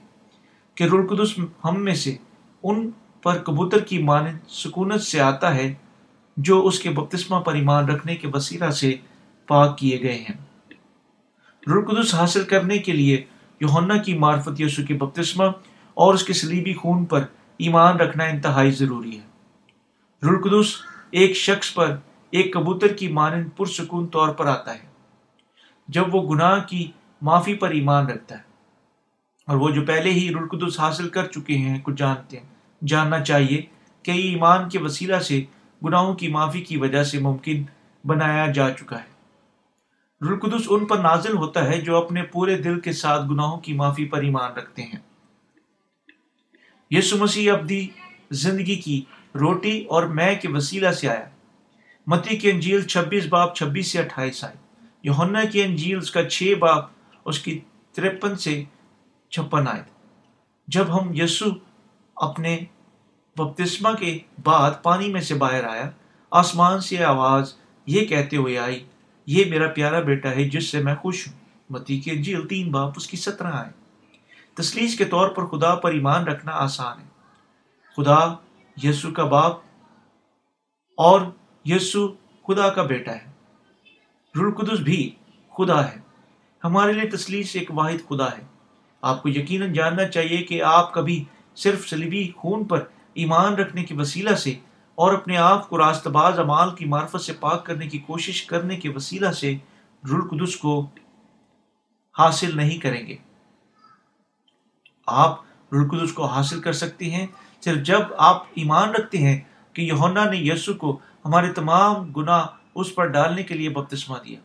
کہ 0.75 0.85
رلقدس 0.85 1.39
ہم 1.39 1.85
میں 1.85 1.95
سے 1.95 2.17
ان 2.63 2.91
پر 3.23 3.39
کبوتر 3.39 3.79
کی 3.79 3.99
مانند 3.99 4.39
سکونت 4.49 5.03
سے 5.03 5.21
آتا 5.21 5.55
ہے 5.55 5.75
جو 6.37 6.67
اس 6.67 6.79
کے 6.79 6.91
بپتسمہ 6.91 7.41
پر 7.41 7.55
ایمان 7.55 7.85
رکھنے 7.85 8.17
کے 8.17 8.29
وسیلہ 8.35 8.71
سے 8.71 8.95
پاک 9.47 9.79
کیے 9.79 10.01
گئے 10.01 10.25
ہیں۔ 10.29 10.37
رلقدس 11.67 12.15
حاصل 12.15 12.45
کرنے 12.45 12.79
کے 12.79 12.93
لیے 12.93 13.25
یوہنا 13.61 13.97
کی 13.97 14.19
معرفت 14.19 14.61
یسو 14.61 14.83
کے 14.89 14.95
بپتسمہ 14.95 15.45
اور 15.97 16.15
اس 16.15 16.25
کے 16.25 16.33
سلیبی 16.33 16.75
خون 16.75 17.05
پر 17.05 17.21
ایمان 17.59 17.97
رکھنا 17.97 18.25
انتہائی 18.25 18.71
ضروری 18.71 19.19
ہے۔ 19.19 19.27
رلقدس 20.23 20.73
ایک 21.11 21.37
شخص 21.37 21.75
پر 21.75 21.97
ایک 22.31 22.53
کبوتر 22.53 22.87
کی 22.87 23.09
مانند 23.09 23.49
پرسکون 23.57 24.07
طور 24.07 24.29
پر 24.29 24.47
آتا 24.47 24.75
ہے، 24.75 24.87
جب 25.89 26.15
وہ 26.15 26.35
گناہ 26.35 26.61
کی 26.69 26.91
معافی 27.23 27.55
پر 27.55 27.71
ایمان 27.71 28.07
رکھتا 28.07 28.39
ہے۔ 28.39 28.43
اور 29.47 29.57
وہ 29.57 29.71
جو 29.71 29.83
پہلے 29.83 30.11
ہی 30.11 30.35
رلقدس 30.35 30.81
حاصل 30.81 31.09
کر 31.09 31.27
چکے 31.27 31.59
ہیں 31.59 31.79
کچھ 31.83 31.95
جانتے 31.97 32.39
ہیں۔ 32.39 32.47
جاننا 32.87 33.25
چاہیے 33.25 33.63
کہ 34.03 34.11
یہ 34.11 34.31
ایمان 34.31 34.69
کے 34.69 34.79
وسیلہ 34.79 35.17
سے 35.17 35.45
گناہوں 35.85 36.15
کی 36.15 36.29
معافی 36.29 36.61
کی 36.61 36.77
وجہ 36.77 37.03
سے 37.03 37.19
ممکن 37.19 37.65
بنایا 38.05 38.47
جا 38.47 38.71
چکا 38.71 38.99
ہے۔ 38.99 39.17
رلقدس 40.27 40.67
ان 40.69 40.85
پر 40.85 40.99
نازل 40.99 41.37
ہوتا 41.37 41.65
ہے 41.65 41.81
جو 41.81 41.97
اپنے 41.97 42.23
پورے 42.23 42.59
دل 42.59 42.81
کے 42.81 42.93
ساتھ 42.93 43.27
گناہوں 43.31 43.61
کی 43.61 43.73
معافی 43.73 44.05
پر 44.05 44.19
ایمان 44.19 44.53
رکھتے 44.53 44.83
ہیں۔ 44.83 45.06
یسو 46.91 47.17
مسیح 47.19 47.53
ابدی 47.53 47.89
زندگی 48.31 48.77
کی 48.77 49.05
روٹی 49.41 49.85
اور 49.85 50.03
میں 50.03 50.41
کے 50.41 50.49
وسیلہ 50.49 50.91
سے 50.91 51.09
آیا۔ 51.09 51.29
متی 52.07 52.37
کی 52.37 52.51
انجیل 52.51 52.83
چھبیس 52.83 53.27
باپ 53.27 53.57
چھبیس 53.57 53.93
سے 53.93 53.99
اٹھائیس 53.99 54.45
آئے۔ 54.45 54.55
یوہنا 55.03 55.45
کی 55.45 55.63
انجیل 55.63 55.99
اس 55.99 56.11
کا 56.11 56.29
چھ 56.29 56.55
باپ 56.59 56.85
اس 57.25 57.39
کی 57.39 57.61
ترپن 57.93 58.37
سے 58.37 58.65
چھپن 59.31 59.69
آئے۔ 59.69 59.83
جب 60.69 61.01
ہم 61.01 61.11
یسو 61.15 61.45
اپنے 62.17 62.59
بپتسمہ 63.37 63.89
کے 64.01 64.19
بعد 64.45 64.71
پانی 64.83 65.09
میں 65.09 65.21
سے 65.21 65.35
باہر 65.35 65.65
آیا، 65.65 65.91
آسمان 66.31 66.81
سے 66.81 67.05
آواز 67.05 67.55
یہ 67.87 68.05
کہتے 68.05 68.37
ہوئے 68.37 68.59
آئی، 68.59 68.85
یہ 69.27 69.45
میرا 69.45 69.69
پیارا 69.69 70.01
بیٹا 70.01 70.31
ہے 70.31 70.49
جس 70.49 70.65
سے 70.65 70.79
میں 70.83 70.95
خوش 70.95 71.29
ہوں۔ 71.29 71.35
متی 71.71 72.01
کی 72.01 72.11
انجیل 72.11 72.49
تین 72.49 72.71
باپ 72.71 72.93
اس 72.97 73.07
کی 73.07 73.17
سترہ 73.17 73.47
آئے۔ 73.47 73.86
تسلیس 74.57 74.99
کے 74.99 75.05
طور 75.05 75.29
پر 75.29 75.47
خدا 75.47 75.75
پر 75.75 75.93
ایمان 75.93 76.25
رکھنا 76.25 76.53
آسان 76.53 77.01
ہے۔ 77.01 77.07
خدا 77.97 78.35
یسو 78.83 79.11
کا 79.11 79.25
باپ 79.25 79.53
اور 80.97 81.21
یسو 81.65 82.09
خدا 82.47 82.69
کا 82.69 82.83
بیٹا 82.83 83.13
ہے۔ 83.13 83.33
رلقدس 84.35 84.81
بھی 84.81 85.15
خدا 85.59 85.89
ہے۔ 85.89 85.97
ہمارے 86.65 86.93
لیے 86.93 87.11
تسلیس 87.11 87.57
ایک 87.57 87.71
واحد 87.71 88.09
خدا 88.09 88.27
ہے۔ 88.27 88.43
آپ 89.03 89.23
کو 89.23 89.29
یقیناً 89.29 89.73
جاننا 89.73 90.09
چاہیے 90.09 90.37
کہ 90.37 90.63
آپ 90.63 90.95
کبھی 90.95 91.25
صرف 91.57 91.89
سلیبی 91.89 92.31
خون 92.37 92.65
پر 92.65 92.85
ایمان 93.15 93.55
رکھنے 93.55 93.85
کے 93.85 93.95
وسیلہ 93.95 94.35
سے 94.35 94.51
اور 94.95 95.15
اپنے 95.15 95.37
آپ 95.37 95.69
کو 95.69 95.79
راست 95.79 96.07
باز 96.07 96.39
امال 96.39 96.75
کی 96.75 96.85
معرفت 96.85 97.21
سے 97.21 97.33
پاک 97.33 97.67
کرنے 97.67 97.89
کی 97.89 97.99
کوشش 97.99 98.45
کرنے 98.45 98.77
کے 98.77 98.89
وسیلہ 98.89 99.31
سے 99.31 99.57
رلقدس 100.05 100.57
کو 100.57 100.91
حاصل 102.19 102.57
نہیں 102.57 102.79
کریں 102.79 103.07
گے۔ 103.07 103.17
آپ 105.07 105.41
رلقدس 105.73 106.13
کو 106.13 106.25
حاصل 106.25 106.61
کر 106.61 106.73
سکتے 106.73 107.11
ہیں۔ 107.11 107.27
صرف 107.65 107.87
جب 107.87 108.01
آپ 108.19 108.43
ایمان 108.55 108.91
رکھتے 108.91 109.19
ہیں 109.19 109.41
کہ 109.73 109.83
یونا 109.83 110.25
نے 110.25 110.37
یسو 110.37 110.75
کو 110.75 110.99
ہمارے 111.25 111.53
تمام 111.53 112.13
گناہ 112.13 112.47
اس 112.75 112.95
پر 112.95 113.07
ڈالنے 113.07 113.43
کے 113.43 113.55
لیے 113.55 113.69
بپتسمہ 113.69 114.19
دیا 114.19 114.41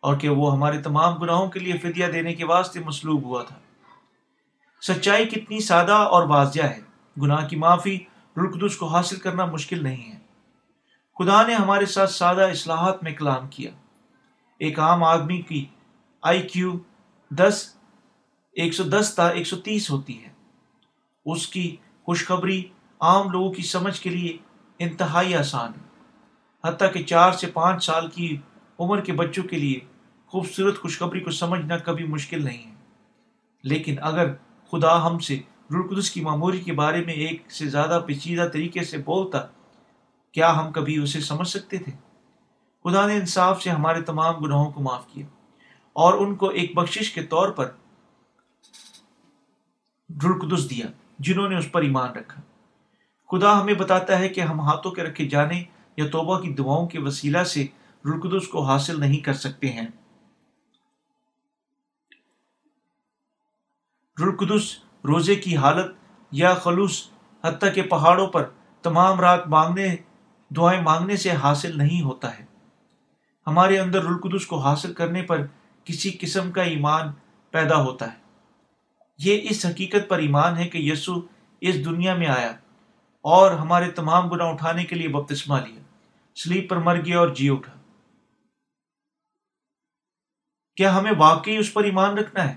اور 0.00 0.16
کہ 0.16 0.28
وہ 0.28 0.52
ہمارے 0.52 0.82
تمام 0.82 1.14
گناہوں 1.14 1.46
کے 1.46 1.60
لیے 1.60 1.78
فدیہ 1.78 2.06
دینے 2.06 2.34
کے 2.34 2.44
واسطے 2.44 2.80
مصلوب 2.80 3.24
ہوا 3.24 3.42
تھا۔ 3.42 3.56
سچائی 4.82 5.26
کتنی 5.26 5.60
سادہ 5.60 5.92
اور 5.92 6.22
واضح 6.22 6.62
ہے۔ 6.62 6.80
گناہ 7.22 7.48
کی 7.48 7.56
معافی 7.56 7.98
رلقدس 8.36 8.76
کو 8.76 8.86
حاصل 8.86 9.16
کرنا 9.16 9.44
مشکل 9.44 9.82
نہیں 9.82 10.12
ہے۔ 10.12 10.18
خدا 11.18 11.46
نے 11.46 11.54
ہمارے 11.54 11.86
ساتھ 11.86 12.10
سادہ 12.10 12.50
اصلاحات 12.50 13.02
میں 13.02 13.12
کلام 13.12 13.48
کیا۔ 13.48 13.70
ایک 14.58 14.80
عام 14.80 15.04
آدمی 15.04 15.42
کی 15.42 15.66
آئی 16.22 16.42
کیو 16.42 16.72
دس 17.30 17.73
ایک 18.54 18.74
سو 18.74 18.82
دس 18.82 19.12
تا 19.16 19.28
ایک 19.28 19.46
سو 19.46 19.56
تیس 19.56 19.90
ہوتی 19.90 20.24
ہے۔ 20.24 20.28
اس 21.26 21.46
کی 21.48 21.76
خوشخبری 22.04 22.64
عام 23.00 23.30
لوگوں 23.30 23.52
کی 23.52 23.62
سمجھ 23.62 24.00
کے 24.00 24.10
لیے 24.10 24.36
انتہائی 24.78 25.34
آسان 25.34 25.72
ہے۔ 25.76 25.88
حتیٰ 26.64 26.92
کہ 26.92 27.02
چار 27.02 27.32
سے 27.32 27.46
پانچ 27.46 27.84
سال 27.84 28.10
کی 28.10 28.36
عمر 28.78 29.00
کے 29.00 29.12
بچوں 29.12 29.44
کے 29.44 29.58
لیے 29.58 29.80
خوبصورت 30.26 30.78
خوشخبری 30.78 31.20
کو 31.20 31.30
سمجھنا 31.30 31.78
کبھی 31.78 32.04
مشکل 32.04 32.44
نہیں 32.44 32.66
ہے۔ 32.66 32.74
لیکن 33.62 33.94
اگر 34.02 34.32
خدا 34.70 35.06
ہم 35.06 35.18
سے 35.18 35.40
رلقدس 35.70 36.10
کی 36.10 36.20
معموری 36.20 36.58
کے 36.58 36.72
بارے 36.72 37.04
میں 37.04 37.14
ایک 37.14 37.52
سے 37.52 37.68
زیادہ 37.68 38.00
پیچیدہ 38.06 38.48
طریقے 38.52 38.84
سے 38.84 38.98
بولتا، 38.98 39.38
کیا 40.32 40.56
ہم 40.56 40.72
کبھی 40.72 40.96
اسے 40.96 41.20
سمجھ 41.20 41.48
سکتے 41.48 41.78
تھے؟ 41.78 41.92
خدا 42.84 43.06
نے 43.06 43.14
انصاف 43.14 43.62
سے 43.62 43.70
ہمارے 43.70 44.00
تمام 44.00 44.34
گناہوں 44.34 44.72
کو 44.72 44.80
معاف 44.80 45.06
کیا 45.06 45.26
اور 45.92 46.14
ان 46.14 46.34
کو 46.34 46.48
ایک 46.48 46.74
بخشش 46.74 47.12
کے 47.12 47.22
طور 47.22 47.48
پر 47.48 47.70
رلقدس 50.22 50.70
دیا، 50.70 50.86
جنہوں 51.18 51.48
نے 51.48 51.56
اس 51.56 51.72
پر 51.72 51.82
ایمان 51.82 52.10
رکھا۔ 52.10 52.42
خدا 53.30 53.60
ہمیں 53.60 53.74
بتاتا 53.74 54.18
ہے 54.18 54.28
کہ 54.28 54.40
ہم 54.40 54.60
ہاتھوں 54.60 54.92
کے 54.92 55.02
رکھے 55.02 55.28
جانے 55.28 55.64
یا 55.96 56.04
توبہ 56.12 56.40
کی 56.40 56.54
دعاؤں 56.54 56.88
کے 56.88 56.98
وسیلہ 57.00 57.44
سے 57.44 57.66
رلقدس 58.04 58.48
کو 58.48 58.62
حاصل 58.62 59.00
نہیں 59.00 59.20
کر 59.20 59.32
سکتے 59.32 59.72
ہیں۔ 59.72 59.86
رلقدس 64.20 64.78
روزے 65.04 65.34
کی 65.34 65.56
حالت 65.56 65.92
یا 66.30 66.54
خلوص 66.54 67.08
حتیٰ 67.44 67.74
کہ 67.74 67.82
پہاڑوں 67.82 68.26
پر 68.26 68.48
تمام 68.82 69.20
رات 69.20 69.48
مانگنے، 69.48 69.96
دعائیں 70.56 70.82
مانگنے 70.82 71.16
سے 71.16 71.30
حاصل 71.30 71.78
نہیں 71.78 72.02
ہوتا 72.02 72.38
ہے۔ 72.38 72.44
ہمارے 73.46 73.78
اندر 73.78 74.04
رلقدس 74.04 74.46
کو 74.46 74.58
حاصل 74.58 74.92
کرنے 74.92 75.22
پر 75.22 75.46
کسی 75.84 76.10
قسم 76.20 76.50
کا 76.50 76.62
ایمان 76.62 77.08
پیدا 77.50 77.76
ہوتا 77.82 78.12
ہے۔ 78.12 78.23
یہ 79.18 79.40
اس 79.42 79.66
حقیقت 79.66 80.08
پر 80.08 80.18
ایمان 80.18 80.56
ہے 80.56 80.68
کہ 80.68 80.78
یسو 80.78 81.12
اس 81.60 81.84
دنیا 81.84 82.14
میں 82.14 82.26
آیا 82.26 82.52
اور 83.20 83.50
ہمارے 83.50 83.90
تمام 83.90 84.28
گناہ 84.28 84.46
اٹھانے 84.46 84.84
کے 84.84 84.96
لیے 84.96 85.08
بپتسمہ 85.08 85.58
لیا۔ 85.66 85.80
سلیپ 86.36 86.70
پر 86.70 86.76
مر 86.76 86.96
گیا 87.04 87.18
اور 87.18 87.28
جی 87.28 87.48
اٹھا۔ 87.48 87.72
کیا 90.76 90.98
ہمیں 90.98 91.12
واقعی 91.18 91.56
اس 91.56 91.72
پر 91.72 91.84
ایمان 91.84 92.18
رکھنا 92.18 92.50
ہے؟ 92.50 92.56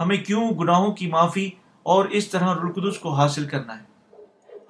ہمیں 0.00 0.16
کیوں 0.16 0.50
گناہوں 0.50 0.92
کی 0.92 1.06
معافی 1.06 1.50
اور 1.82 2.04
اس 2.04 2.28
طرح 2.28 2.54
رلقدس 2.54 2.98
کو 2.98 3.12
حاصل 3.12 3.48
کرنا 3.48 3.82
ہے؟ 3.82 3.86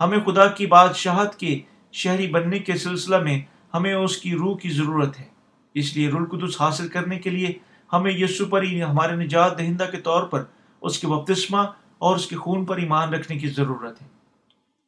ہمیں 0.01 0.19
خدا 0.21 0.47
کی 0.47 0.67
بادشاہت 0.67 1.37
کے 1.37 1.61
شہری 1.93 2.27
بننے 2.27 2.59
کے 2.59 2.77
سلسلہ 2.77 3.19
میں 3.19 3.41
ہمیں 3.75 3.95
اس 3.95 4.19
کی 4.19 4.35
روح 4.35 4.59
کی 4.59 4.71
ضرورت 4.71 5.21
ہے، 5.21 5.29
اس 5.75 5.97
لیے 5.97 6.09
رلقدس 6.09 6.61
حاصل 6.61 6.89
کرنے 6.89 7.19
کے 7.19 7.31
لیے 7.31 7.53
ہمیں 7.93 8.13
یسو 8.13 8.47
پر 8.47 8.63
ہی 8.63 8.83
ہمارے 8.83 9.17
نجات 9.17 9.59
دہندہ 9.59 9.85
کے 9.91 9.97
طور 9.97 10.23
پر 10.23 10.45
اس 10.81 10.99
کے 10.99 11.07
بپتسمہ 11.07 11.59
اور 11.99 12.17
اس 12.17 12.27
کے 12.27 12.37
خون 12.37 12.65
پر 12.65 12.77
ایمان 12.77 13.15
رکھنے 13.15 13.39
کی 13.39 13.49
ضرورت 13.49 14.03
ہے۔ 14.03 14.07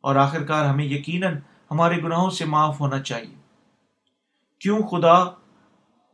اور 0.00 0.16
آخر 0.16 0.42
کار 0.42 0.64
ہمیں 0.64 0.84
یقیناً 0.84 1.36
ہمارے 1.70 2.02
گناہوں 2.02 2.30
سے 2.30 2.44
معاف 2.44 2.80
ہونا 2.80 3.02
چاہیے۔ 3.02 3.34
کیوں 4.60 4.82
خدا 4.82 5.24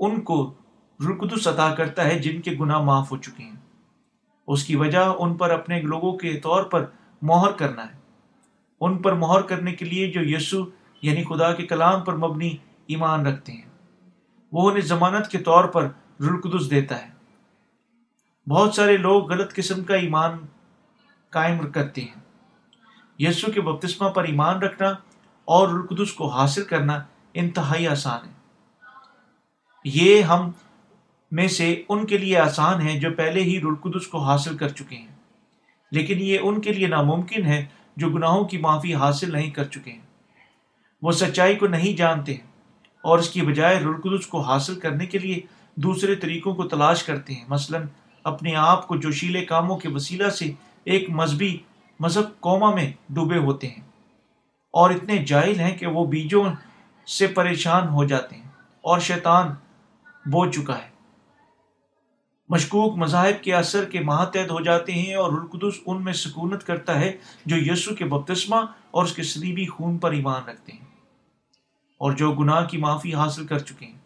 ان 0.01 0.21
کو 0.21 0.55
رلقدس 1.01 1.49
عطا 1.49 1.75
کرتا 1.75 2.05
ہے 2.05 2.19
جن 2.19 2.41
کے 2.41 2.51
گناہ 2.61 2.79
معاف 2.79 3.13
ہو 3.13 3.17
چکے 3.17 3.43
ہیں؟ 3.43 3.57
اس 4.47 4.65
کی 4.65 4.77
وجہ 4.77 5.15
ان 5.19 5.35
پر 5.35 5.51
اپنے 5.51 5.81
لوگوں 5.81 6.19
کے 6.19 6.37
طور 6.37 6.65
پر 6.65 6.85
مہر 7.23 7.53
کرنا 7.53 7.87
ہے۔ 7.87 7.99
ان 8.81 9.03
پر 9.03 9.13
مہر 9.13 9.43
کرنے 9.43 9.73
کے 9.73 9.85
لیے 9.85 10.13
جو 10.13 10.21
یسو 10.23 10.65
یعنی 11.03 11.25
خدا 11.25 11.55
کے 11.55 11.67
کلام 11.67 12.01
پر 12.01 12.17
مبنی 12.17 12.57
ایمان 12.87 13.27
رکھتے 13.27 13.53
ہیں۔ 13.53 13.99
وہ 14.53 14.71
انہیں 14.71 14.85
ضمانت 14.85 15.29
کے 15.29 15.39
طور 15.39 15.65
پر 15.65 15.89
رلقدس 16.21 16.71
دیتا 16.71 17.03
ہے۔ 17.03 17.15
بہت 18.51 18.75
سارے 18.75 18.97
لوگ 18.97 19.33
غلط 19.33 19.55
قسم 19.55 19.85
کا 19.85 19.95
ایمان 19.95 20.39
قائم 21.31 21.71
کرتے 21.71 22.01
ہیں۔ 22.01 22.15
یسو 23.19 23.53
کے 23.53 23.61
بپتسمہ 23.61 24.09
پر 24.09 24.25
ایمان 24.25 24.59
رکھنا 24.59 24.89
اور 25.45 25.69
رلقدس 25.69 26.13
کو 26.13 26.29
حاصل 26.29 26.65
کرنا 26.65 27.05
انتہائی 27.35 27.89
آسان 27.89 28.29
ہے۔ 28.29 28.33
یہ 29.85 30.23
ہم 30.23 30.51
میں 31.31 31.49
سے 31.49 31.83
ان 31.89 32.07
کے 32.07 32.19
لیے 32.19 32.39
آسان 32.39 32.89
ہے 32.89 33.01
جو 33.01 33.11
پہلے 33.17 33.43
ہی 33.43 33.61
رلقدس 33.61 34.07
کو 34.07 34.19
حاصل 34.19 34.57
کر 34.57 34.69
چکے 34.69 34.97
ہیں۔ 34.97 35.15
لیکن 35.93 36.19
یہ 36.19 36.39
ان 36.43 36.61
کے 36.61 36.73
لیے 36.73 36.87
ناممکن 36.87 37.47
ہے 37.47 37.67
جو 37.97 38.11
گناہوں 38.11 38.45
کی 38.45 38.59
معافی 38.59 38.95
حاصل 38.95 39.33
نہیں 39.33 39.51
کر 39.51 39.65
چکے 39.65 39.93
ہیں۔ 39.93 40.01
وہ 41.03 41.13
سچائی 41.13 41.57
کو 41.57 41.67
نہیں 41.67 41.97
جانتے 41.97 42.35
ہیں 42.35 42.47
اور 43.03 43.19
اس 43.19 43.31
کی 43.31 43.43
بجائے 43.43 43.79
رلقدس 43.79 44.27
کو 44.27 44.41
حاصل 44.41 44.81
کرنے 44.81 45.07
کے 45.07 45.19
لیے 45.19 45.41
دوسرے 45.77 46.15
طریقوں 46.15 46.55
کو 46.55 46.69
تلاش 46.69 47.03
کرتے 47.03 47.35
ہیں۔ 47.35 47.45
مثلا، 47.49 47.79
اپنے 48.25 48.57
آپ 48.57 48.89
کو 48.89 48.97
جوشیلے 48.97 49.45
کاموں 49.45 49.77
کے 49.77 49.89
وسیلہ 49.89 50.29
سے 50.29 50.53
ایک 50.85 51.11
مذہبی 51.11 51.59
مذہب 52.01 52.41
قوما 52.41 52.75
میں 52.75 52.93
ڈوبے 53.09 53.39
ہوتے 53.39 53.69
ہیں۔ 53.69 53.81
اور 54.73 54.91
اتنے 54.91 55.25
جائل 55.25 55.61
ہیں 55.61 55.79
کہ 55.79 55.87
وہ 55.87 56.05
بیجوں 56.05 56.45
سے 57.07 57.27
پریشان 57.27 57.89
ہو 57.89 58.05
جاتے 58.05 58.37
ہیں 58.37 58.49
اور 58.81 58.99
شیطان 58.99 59.49
بو 60.27 60.51
چکا 60.51 60.79
ہے۔ 60.79 60.95
مشکوک 62.49 62.99
مذاہب 62.99 63.45
کے 63.45 63.55
اثر 63.55 63.85
کے 63.85 64.01
ماتحت 64.01 64.51
ہو 64.51 64.61
جاتے 64.61 64.93
ہیں 64.93 65.15
اور 65.15 65.33
القدس 65.33 65.79
ان 65.87 66.05
میں 66.05 66.13
سکونت 66.13 66.65
کرتا 66.65 67.01
ہے 67.01 67.17
جو 67.47 67.73
یسو 67.73 67.95
کے 67.95 68.05
بپتسمہ 68.05 68.57
اور 68.91 69.05
اس 69.05 69.13
کے 69.13 69.23
سلیبی 69.23 69.67
خون 69.67 69.99
پر 69.99 70.13
ایمان 70.13 70.49
رکھتے 70.49 70.73
ہیں 70.73 70.85
اور 71.99 72.13
جو 72.13 72.33
گناہ 72.33 72.65
کی 72.65 72.79
معافی 72.79 73.15
حاصل 73.15 73.47
کر 73.47 73.59
چکے 73.59 73.87
ہیں۔ 73.87 74.04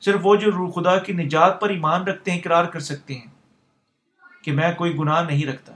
صرف 0.00 0.20
وہ 0.22 0.36
جو 0.36 0.50
روح 0.50 0.70
خدا 0.72 0.98
کی 0.98 1.12
نجات 1.12 1.60
پر 1.60 1.68
ایمان 1.68 2.02
رکھتے 2.02 2.30
ہیں، 2.30 2.38
اقرار 2.38 2.64
کر 2.64 2.80
سکتے 2.80 3.14
ہیں 3.14 3.26
کہ 4.44 4.52
میں 4.52 4.72
کوئی 4.72 4.96
گناہ 4.98 5.22
نہیں 5.22 5.46
رکھتا۔ 5.46 5.72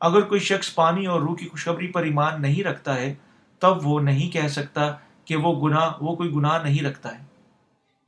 اگر 0.00 0.20
کوئی 0.20 0.40
شخص 0.40 0.74
پانی 0.74 1.06
اور 1.06 1.20
روح 1.20 1.36
کی 1.36 1.48
خوشخبری 1.48 1.86
پر 1.86 2.02
ایمان 2.02 2.42
نہیں 2.42 2.64
رکھتا 2.64 2.94
ہے، 2.94 3.14
تب 3.58 3.86
وہ 3.86 4.00
نہیں 4.00 4.30
کہہ 4.30 4.48
سکتا 4.48 4.92
کہ 5.24 5.36
وہ 5.36 5.68
گناہ 5.68 5.92
وہ 6.00 6.16
کوئی 6.16 6.34
گناہ 6.34 6.62
نہیں 6.62 6.84
رکھتا 6.84 7.18
ہے۔ 7.18 7.24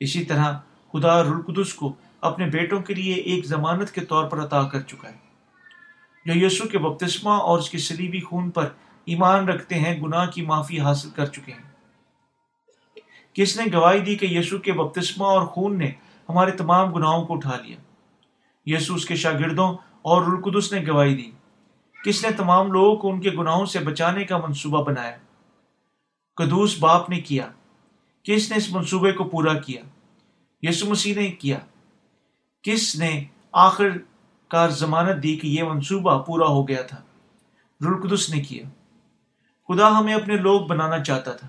اسی 0.01 0.25
طرح 0.25 0.59
خدا 0.93 1.23
رلقدس 1.23 1.75
کو 1.75 1.93
اپنے 2.21 2.47
بیٹوں 2.47 2.83
کے 2.83 2.95
لیے 2.95 3.15
ایک 3.15 3.47
ضمانت 3.47 3.91
کے 3.91 4.01
طور 4.01 4.29
پر 4.29 4.45
عطا 4.45 4.63
کر 4.63 4.81
چکا 4.81 5.09
ہے۔ 5.09 5.25
جو 6.27 6.47
یسو 6.47 6.69
کے 6.69 6.79
بپتسمہ 6.79 7.31
اور 7.31 7.59
اس 7.59 7.71
کے 7.71 7.79
سلیبی 7.79 8.21
خون 8.21 8.51
پر 8.51 8.69
ایمان 9.05 9.49
رکھتے 9.49 9.75
ہیں، 9.75 10.03
گناہ 10.03 10.27
کی 10.27 10.43
معافی 10.43 10.81
حاصل 10.81 11.11
کر 11.11 11.27
چکے 11.27 11.53
ہیں۔ 11.53 11.74
کس 13.35 13.61
نے 13.61 13.65
گواہی 13.73 14.01
دی 14.01 14.17
کہ 14.17 14.27
یسو 14.27 14.59
کے 14.59 14.73
بپتسمہ 14.73 15.25
اور 15.25 15.47
خون 15.47 15.79
نے 15.79 15.93
ہمارے 16.29 16.51
تمام 16.51 16.93
گناہوں 16.93 17.27
کو 17.27 17.35
اٹھا 17.35 17.57
لیا؟ 17.61 17.77
یسو 18.67 18.95
اس 18.95 19.05
کے 19.05 19.17
شاگردوں 19.17 19.75
اور 20.03 20.23
رلقدس 20.23 20.73
نے 20.73 20.85
گواہی 20.89 21.17
دی۔ 21.17 21.31
کس 22.05 22.25
نے 22.25 22.31
تمام 22.37 22.73
لوگوں 22.73 22.97
کو 22.97 23.13
ان 23.13 23.21
کے 23.21 23.31
گناہوں 23.31 23.67
سے 23.67 23.79
بچانے 23.79 24.25
کا 24.25 24.39
منصوبہ 24.39 24.85
بنایا؟ 24.85 25.17
قدوس 26.37 26.77
باپ 26.81 27.11
نے 27.11 27.21
کیا۔ 27.21 27.49
کس 28.23 28.51
نے 28.51 28.57
اس 28.57 28.73
منصوبے 28.73 29.13
کو 29.13 29.25
پورا 29.25 29.55
کیا؟ 29.55 29.83
یسو 30.63 30.87
مسیح 30.91 31.15
نے 31.15 31.29
کیا۔ 31.29 31.59
کس 32.63 32.97
نے 32.97 33.25
آخر 33.53 33.89
کار 34.49 34.69
ضمانت 34.69 35.23
دی 35.23 35.37
کہ 35.37 35.47
یہ 35.47 35.63
منصوبہ 35.63 36.23
پورا 36.23 36.47
ہو 36.47 36.69
گیا 36.69 36.83
تھا؟ 36.83 37.03
رلقدس 37.81 38.31
نے 38.31 38.41
کیا۔ 38.41 38.65
خدا 39.69 39.99
ہمیں 39.99 40.15
اپنے 40.15 40.37
لوگ 40.37 40.61
بنانا 40.61 41.05
چاہتا 41.05 41.33
تھا۔ 41.33 41.49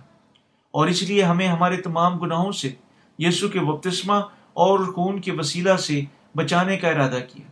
اور 0.75 0.87
اس 0.87 1.03
لیے 1.03 1.23
ہمیں 1.23 1.47
ہمارے 1.47 1.77
تمام 1.77 2.19
گناہوں 2.19 2.51
سے 2.51 2.73
یسو 3.19 3.47
کے 3.49 3.59
بپتسمہ 3.59 4.13
اور 4.53 4.79
خون 4.79 5.21
کے 5.21 5.31
وسیلہ 5.31 5.75
سے 5.75 6.01
بچانے 6.35 6.77
کا 6.77 6.87
ارادہ 6.87 7.19
کیا۔ 7.33 7.51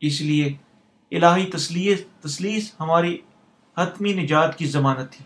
اس 0.00 0.20
لیے 0.20 0.46
الہی 1.10 1.46
تسلیس 1.46 2.04
تسلیس 2.20 2.74
ہماری 2.80 3.18
حتمی 3.76 4.12
نجات 4.12 4.58
کی 4.58 4.66
ضمانت 4.66 5.12
تھی 5.12 5.24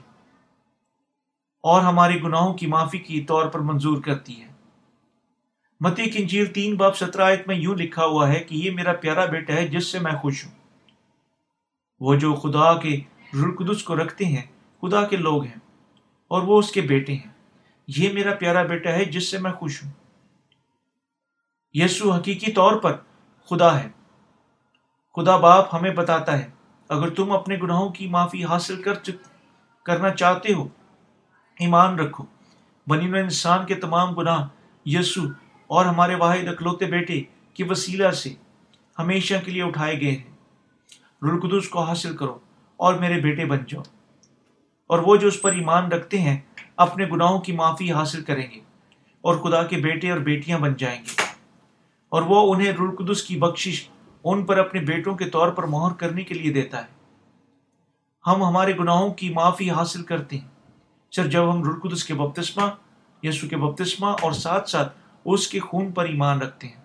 اور 1.63 1.81
ہمارے 1.81 2.23
گناہوں 2.23 2.55
کی 2.55 2.67
معافی 2.67 2.99
کی 2.99 3.21
طور 3.21 3.47
پر 3.47 3.59
منظور 3.59 4.03
کرتی 4.03 4.43
ہے۔ 4.43 4.49
متی 5.81 6.11
کی 6.11 6.19
انجیل 6.23 6.47
تین 6.47 6.77
باب 6.77 6.97
سترہ 6.97 7.23
آیت 7.23 7.49
میں 7.49 7.57
یوں 7.57 7.75
لکھا 7.75 8.05
ہوا 8.05 8.29
ہے 8.29 8.41
کہ 8.41 8.55
یہ 8.55 8.71
میرا 8.71 8.93
پیارا 8.93 9.25
بیٹا 9.25 9.53
ہے 9.53 9.69
جس 9.69 9.87
سے 9.87 9.99
میں 9.99 10.13
خوش 10.13 10.45
ہوں۔ 10.45 10.53
وہ 12.01 12.15
جو 12.15 12.35
خدا 12.35 12.79
کے 12.79 13.01
رلقدس 13.35 13.83
کو 13.83 13.97
رکھتے 13.97 14.25
ہیں، 14.25 14.43
خدا 14.83 15.07
کے 15.07 15.17
لوگ 15.17 15.45
ہیں۔ 15.45 15.70
اور 16.31 16.43
وہ 16.43 16.59
اس 16.59 16.73
کے 16.73 16.81
بیٹے 16.81 17.15
ہیں۔ 17.15 17.33
یہ 17.89 18.13
میرا 18.13 18.35
پیارا 18.35 18.63
بیٹا 18.63 18.91
ہے 18.91 19.05
جس 19.05 19.31
سے 19.31 19.39
میں 19.39 19.53
خوش 19.53 19.85
ہوں۔ 19.85 19.91
یسو 21.73 22.13
حقیقی 22.13 22.53
طور 22.53 22.81
پر 22.81 22.97
خدا 23.51 23.81
ہے۔ 23.81 23.89
خدا 25.17 25.37
باپ 25.37 25.75
ہمیں 25.75 25.91
بتاتا 25.91 26.39
ہے، 26.39 26.51
اگر 26.89 27.11
تم 27.11 27.33
اپنے 27.33 27.57
گناہوں 27.63 27.89
کی 27.89 28.07
معافی 28.07 28.45
حاصل 28.45 28.83
کر 28.83 28.95
چک 28.95 29.29
کرنا 29.85 30.11
چاہتے 30.11 30.53
ہو، 30.53 30.69
ایمان 31.59 31.99
رکھو۔ 31.99 32.25
بنی 32.87 33.19
انسان 33.19 33.67
کے 33.67 33.75
تمام 33.75 34.15
گناہ 34.15 34.49
یسو 34.87 35.21
اور 35.67 35.85
ہمارے 35.85 36.15
واحد 36.15 36.49
اکلوتے 36.49 36.87
بیٹے 36.87 37.23
کی 37.55 37.63
وسیلہ 37.63 38.11
سے 38.11 38.35
ہمیشہ 38.99 39.35
کے 39.45 39.51
لیے 39.51 39.63
اٹھائے 39.63 40.01
گئے 40.01 40.11
ہیں۔ 40.11 40.37
رلقدس 41.23 41.69
کو 41.69 41.83
حاصل 41.83 42.17
کرو 42.17 42.39
اور 42.77 42.95
میرے 42.95 43.21
بیٹے 43.21 43.45
بن 43.45 43.59
جاؤ۔ 43.69 43.83
اور 44.91 44.99
وہ 44.99 45.17
جو 45.17 45.29
اس 45.29 45.43
پر 45.43 45.53
ایمان 45.53 45.93
رکھتے 45.93 46.21
ہیں، 46.21 46.41
اپنے 46.77 47.07
گناہوں 47.07 47.41
کی 47.41 47.53
معافی 47.53 47.93
حاصل 47.93 48.25
کریں 48.25 48.47
گے 48.55 48.61
اور 49.21 49.35
خدا 49.35 49.63
کے 49.63 49.77
بیٹے 49.77 50.11
اور 50.11 50.19
بیٹیاں 50.19 50.59
بن 50.59 50.75
جائیں 50.75 51.03
گے۔ 51.03 51.23
اور 52.09 52.23
وہ 52.23 52.55
انہیں 52.55 52.73
رلقدس 52.73 53.23
کی 53.23 53.37
بخشش 53.37 53.89
ان 54.25 54.47
پر 54.47 54.59
اپنے 54.59 54.81
بیٹوں 54.81 55.15
کے 55.15 55.25
طور 55.25 55.49
پر 55.49 55.63
مہر 55.63 55.95
کرنے 55.95 56.25
کے 56.25 56.35
لیے 56.35 56.53
دیتا 56.53 56.83
ہے۔ 56.83 56.87
ہم 58.27 58.45
ہمارے 58.45 58.77
گناہوں 58.77 59.15
کی 59.15 59.31
معافی 59.31 59.71
حاصل 59.71 60.03
کرتے 60.03 60.39
ہیں۔ 60.39 60.49
صرف 61.17 61.33
جب 61.33 61.53
ہم 61.53 61.63
رلقدس 61.63 62.05
کے 62.05 62.15
بپتسمہ 62.15 62.63
یسو 63.23 63.49
کے 63.49 63.57
بپتسمہ 63.57 64.07
اور 64.07 64.33
ساتھ 64.33 64.71
ساتھ 64.71 64.99
اس 65.25 65.49
کے 65.49 65.61
خون 65.61 65.93
پر 65.93 66.05
ایمان 66.05 66.43
رکھتے 66.43 66.67
ہیں۔ 66.67 66.85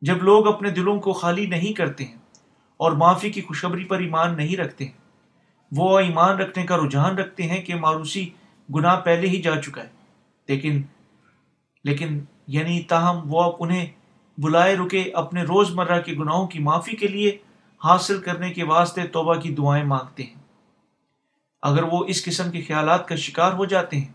جب 0.00 0.16
لوگ 0.16 0.48
اپنے 0.48 0.70
دلوں 0.70 1.00
کو 1.00 1.12
خالی 1.12 1.46
نہیں 1.46 1.72
کرتے 1.72 2.04
ہیں 2.04 2.18
اور 2.76 2.92
معافی 2.92 3.32
کی 3.32 3.42
خوشخبری 3.42 3.84
پر 3.84 3.98
ایمان 3.98 4.36
نہیں 4.36 4.56
رکھتے 4.56 4.84
ہیں 4.84 5.05
وہ 5.72 5.98
ایمان 5.98 6.36
رکھنے 6.36 6.66
کا 6.66 6.76
رجحان 6.76 7.18
رکھتے 7.18 7.42
ہیں 7.42 7.62
کہ 7.62 7.74
ماروسی 7.74 8.30
گناہ 8.74 9.00
پہلے 9.00 9.28
ہی 9.28 9.42
جا 9.42 9.60
چکا 9.60 9.82
ہے۔ 9.82 9.88
لیکن 10.48 10.82
لیکن 11.84 12.20
یعنی 12.46 12.82
تاہم 12.82 13.22
وہ 13.26 13.52
انہیں 13.60 13.86
بلائے 14.38 14.76
رکے 14.76 15.12
اپنے 15.14 15.42
روز 15.42 15.70
مرہ 15.70 16.00
کے 16.00 16.12
گناہوں 16.12 16.46
کی 16.46 16.58
معافی 16.58 16.96
کے 16.96 17.08
لیے 17.08 17.38
حاصل 17.84 18.20
کرنے 18.20 18.52
کے 18.52 18.64
واسطے 18.64 19.06
توبہ 19.06 19.34
کی 19.34 19.54
دعائیں 19.54 19.84
مانگتے 19.84 20.22
ہیں۔ 20.22 20.34
اگر 21.62 21.82
وہ 21.82 22.04
اس 22.08 22.24
قسم 22.24 22.50
کے 22.50 22.62
خیالات 22.62 23.08
کا 23.08 23.16
شکار 23.16 23.52
ہو 23.52 23.64
جاتے 23.64 23.96
ہیں۔ 23.96 24.12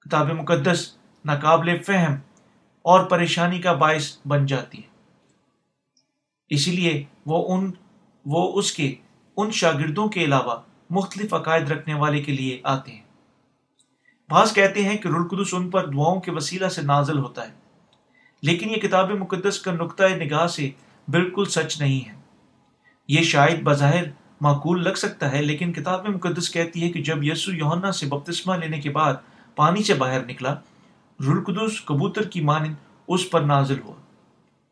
کتاب 0.00 0.30
مقدس 0.30 0.96
ناقابل 1.24 1.78
فہم 1.78 2.14
اور 2.82 3.04
پریشانی 3.04 3.60
کا 3.60 3.72
باعث 3.72 4.18
بن 4.26 4.46
جاتی 4.46 4.78
ہے۔ 4.78 4.88
اسی 6.48 6.70
لیے 6.70 7.04
وہ 7.26 7.56
ان، 7.56 7.72
وہ 8.26 8.58
اس 8.58 8.72
کے 8.72 8.94
ان 9.36 9.50
شاگردوں 9.50 10.08
کے 10.08 10.24
علاوہ 10.24 10.56
مختلف 10.90 11.34
عقائد 11.34 11.70
رکھنے 11.70 11.94
والے 11.94 12.22
کے 12.22 12.32
لیے 12.32 12.60
آتے 12.62 12.92
ہیں۔ 12.92 13.02
بعض 14.30 14.52
کہتے 14.52 14.84
ہیں 14.84 14.96
کہ 14.96 15.08
رلقدس 15.08 15.54
ان 15.54 15.70
پر 15.70 15.86
دعاؤں 15.86 16.20
کے 16.20 16.30
وسیلہ 16.30 16.68
سے 16.68 16.82
نازل 16.82 17.18
ہوتا 17.18 17.48
ہے، 17.48 17.52
لیکن 18.42 18.70
یہ 18.70 18.76
کتاب 18.76 19.10
مقدس 19.10 19.58
کا 19.58 19.72
نقطۂ 19.72 20.04
نگاہ 20.04 20.46
سے 20.46 20.70
بالکل 21.08 21.44
سچ 21.44 21.80
نہیں 21.80 22.08
ہے۔ 22.08 22.14
یہ 23.08 23.22
شاید 23.22 23.62
بظاہر 23.62 24.04
معقول 24.40 24.84
لگ 24.84 24.94
سکتا 24.96 25.32
ہے، 25.32 25.42
لیکن 25.42 25.72
کتاب 25.72 26.08
مقدس 26.08 26.50
کہتی 26.50 26.82
ہے 26.82 26.88
کہ 26.88 27.02
جب 27.02 27.24
یسو 27.24 27.52
یوہنا 27.52 27.92
سے 27.92 28.06
بپتسمہ 28.06 28.54
لینے 28.54 28.80
کے 28.80 28.90
بعد 28.90 29.14
پانی 29.56 29.82
سے 29.82 29.94
باہر 29.94 30.24
نکلا 30.24 30.54
رلقدس 31.20 31.80
کبوتر 31.80 32.22
کی 32.22 32.40
مانند 32.40 32.74
اس 33.08 33.30
پر 33.30 33.40
نازل 33.40 33.80
ہوا۔ 33.80 33.94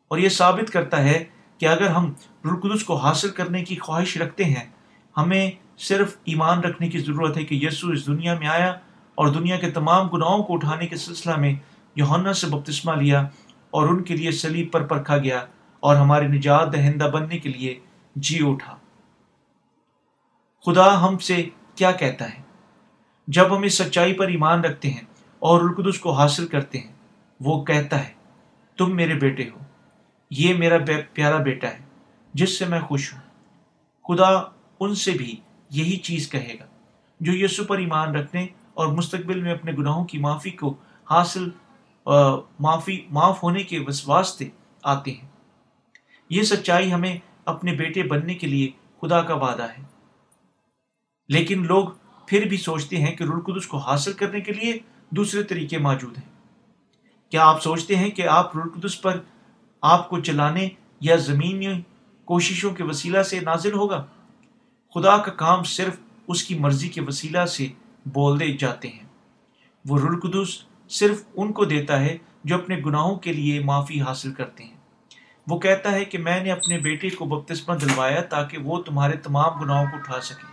اور 0.07 0.17
یہ 0.17 0.29
ثابت 0.29 0.71
کرتا 0.71 1.03
ہے 1.03 1.23
کہ 1.63 1.67
اگر 1.67 1.87
ہم 1.87 2.13
رلقدس 2.45 2.83
کو 2.83 2.95
حاصل 2.95 3.29
کرنے 3.29 3.63
کی 3.63 3.75
خواہش 3.75 4.17
رکھتے 4.17 4.43
ہیں، 4.43 4.69
ہمیں 5.17 5.51
صرف 5.77 6.17
ایمان 6.23 6.59
رکھنے 6.59 6.89
کی 6.89 6.99
ضرورت 6.99 7.37
ہے 7.37 7.43
کہ 7.43 7.55
یسو 7.55 7.89
اس 7.89 8.07
دنیا 8.07 8.39
میں 8.39 8.47
آیا 8.47 8.71
اور 9.15 9.27
دنیا 9.27 9.57
کے 9.57 9.71
تمام 9.71 10.07
گناہوں 10.07 10.43
کو 10.43 10.53
اٹھانے 10.53 10.87
کے 10.87 10.95
سلسلہ 10.95 11.35
میں 11.35 11.55
یوہنا 11.95 12.33
سے 12.33 12.47
بپتسمہ 12.47 12.95
لیا 12.95 13.21
اور 13.71 13.87
ان 13.87 14.03
کے 14.03 14.15
لیے 14.15 14.31
سلیب 14.31 14.71
پر 14.71 14.83
پرکھا 14.83 15.17
گیا 15.17 15.45
اور 15.79 15.95
ہمارے 15.95 16.27
نجات 16.27 16.73
دہندہ 16.73 17.03
بننے 17.03 17.37
کے 17.37 17.49
لیے 17.49 17.79
جی 18.15 18.39
اٹھا۔ 18.41 18.75
خدا 20.65 21.07
ہم 21.07 21.17
سے 21.17 21.49
کیا 21.75 21.91
کہتا 21.91 22.25
ہے؟ 22.25 22.41
جب 23.27 23.57
ہم 23.57 23.61
اس 23.61 23.77
سچائی 23.77 24.13
پر 24.13 24.27
ایمان 24.27 24.61
رکھتے 24.61 24.89
ہیں 24.89 25.01
اور 25.39 25.61
القدس 25.61 25.99
کو 25.99 26.11
حاصل 26.11 26.47
کرتے 26.47 26.79
ہیں، 26.79 26.93
وہ 27.39 27.65
کہتا 27.65 27.99
ہے، 27.99 28.13
تم 28.77 28.95
میرے 28.95 29.13
بیٹے 29.13 29.49
ہو۔ 29.53 29.62
یہ 30.37 30.53
میرا 30.53 30.75
پیارا 31.13 31.37
بیٹا 31.37 31.67
ہے، 31.67 31.79
جس 32.33 32.59
سے 32.59 32.65
میں 32.65 32.79
خوش 32.79 33.13
ہوں۔ 33.13 33.21
خدا 34.03 34.29
ان 34.79 34.95
سے 34.95 35.11
بھی 35.11 35.35
یہی 35.69 35.97
چیز 35.97 36.29
کہے 36.29 36.55
گا، 36.59 36.65
جو 37.19 37.45
یسو 37.45 37.63
پر 37.63 37.77
ایمان 37.77 38.15
رکھنے 38.15 38.47
اور 38.73 38.87
مستقبل 38.87 39.41
میں 39.41 39.51
اپنے 39.51 39.71
گناہوں 39.71 40.05
کی 40.05 40.17
معافی 40.17 40.51
کو 40.51 40.75
حاصل 41.09 41.49
معافی، 42.59 43.07
معاف 43.09 43.43
ہونے 43.43 43.63
کے 43.63 43.79
واسطے 44.07 44.49
آتے 44.83 45.11
ہیں۔ 45.11 45.29
یہ 46.29 46.41
سچائی 46.41 46.93
ہمیں 46.93 47.17
اپنے 47.45 47.73
بیٹے 47.73 48.03
بننے 48.03 48.33
کے 48.33 48.47
لیے 48.47 48.69
خدا 49.01 49.21
کا 49.21 49.33
وعدہ 49.33 49.63
ہے۔ 49.63 49.83
لیکن 51.29 51.65
لوگ 51.67 51.89
پھر 52.27 52.45
بھی 52.49 52.57
سوچتے 52.57 52.97
ہیں 52.97 53.15
کہ 53.15 53.23
رلقدس 53.23 53.67
کو 53.67 53.77
حاصل 53.77 54.13
کرنے 54.13 54.41
کے 54.41 54.53
لیے 54.53 54.77
دوسرے 55.09 55.43
طریقے 55.43 55.77
موجود 55.77 56.17
ہیں۔ 56.17 56.33
کیا 57.29 57.45
آپ 57.45 57.63
سوچتے 57.63 57.95
ہیں 57.95 58.09
کہ 58.09 58.27
آپ 58.27 58.57
رلقدس 58.57 59.01
پر 59.01 59.19
آپ 59.83 60.09
کو 60.09 60.19
چلانے 60.19 60.69
یا 61.01 61.15
زمینی 61.15 61.81
کوششوں 62.25 62.71
کے 62.71 62.83
وسیلہ 62.83 63.21
سے 63.21 63.39
نازل 63.39 63.73
ہوگا؟ 63.73 64.05
خدا 64.93 65.17
کا 65.17 65.31
کام 65.31 65.63
صرف 65.63 65.97
اس 66.27 66.43
کی 66.43 66.59
مرضی 66.59 66.89
کے 66.89 67.01
وسیلہ 67.01 67.45
سے 67.45 67.67
بول 68.05 68.39
دے 68.39 68.57
جاتے 68.57 68.87
ہیں۔ 68.87 69.03
وہ 69.85 69.99
رلقدس 69.99 70.63
صرف 70.89 71.23
ان 71.33 71.51
کو 71.51 71.65
دیتا 71.65 71.99
ہے 71.99 72.17
جو 72.43 72.55
اپنے 72.55 72.77
گناہوں 72.85 73.15
کے 73.15 73.33
لیے 73.33 73.59
معافی 73.59 74.01
حاصل 74.01 74.33
کرتے 74.33 74.63
ہیں۔ 74.63 74.77
وہ 75.47 75.59
کہتا 75.59 75.91
ہے 75.91 76.05
کہ 76.05 76.17
میں 76.17 76.43
نے 76.43 76.51
اپنے 76.51 76.77
بیٹے 76.77 77.09
کو 77.09 77.25
بپتسمہ 77.25 77.75
دلوایا 77.75 78.21
تاکہ 78.21 78.57
وہ 78.57 78.83
تمہارے 78.83 79.17
تمام 79.17 79.61
گناہوں 79.61 79.85
کو 79.85 79.97
اٹھا 79.97 80.21
سکے۔ 80.21 80.45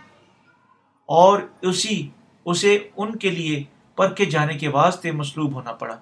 اور 1.05 1.41
اسی، 1.61 2.09
اسے 2.45 2.89
ان 2.97 3.15
کے 3.15 3.29
لیے 3.29 3.63
پرکھے 3.95 4.25
جانے 4.25 4.53
کے 4.53 4.67
واسطے 4.67 5.11
مصلوب 5.11 5.53
ہونا 5.53 5.73
پڑا۔ 5.73 5.97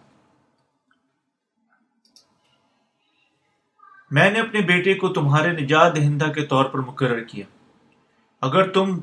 میں 4.12 4.32
نے 4.32 4.39
اپنے 4.39 4.62
بیٹے 4.62 4.93
کو 4.93 5.08
تمہارے 5.08 5.52
نجات 5.52 5.95
دہندہ 5.95 6.26
کے 6.26 6.41
طور 6.41 6.65
پر 6.65 6.80
مقرر 6.80 7.24
کیا۔ 7.24 7.45
اگر 8.41 8.72
تم 8.72 9.00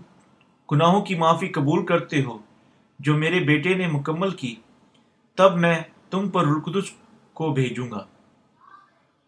گناہوں 0.73 1.01
کی 1.03 1.15
معافی 1.15 1.49
قبول 1.49 1.87
کرتے 1.87 2.23
ہو، 2.23 2.39
جو 2.99 3.15
میرے 3.15 3.41
بیٹے 3.41 3.75
نے 3.75 3.87
مکمل 3.87 4.31
کی، 4.31 4.55
تب 5.35 5.57
میں 5.57 5.79
تم 6.11 6.29
پر 6.29 6.47
رقدس 6.47 6.91
کو 7.33 7.53
بھیجوں 7.53 7.91
گا۔ 7.91 8.05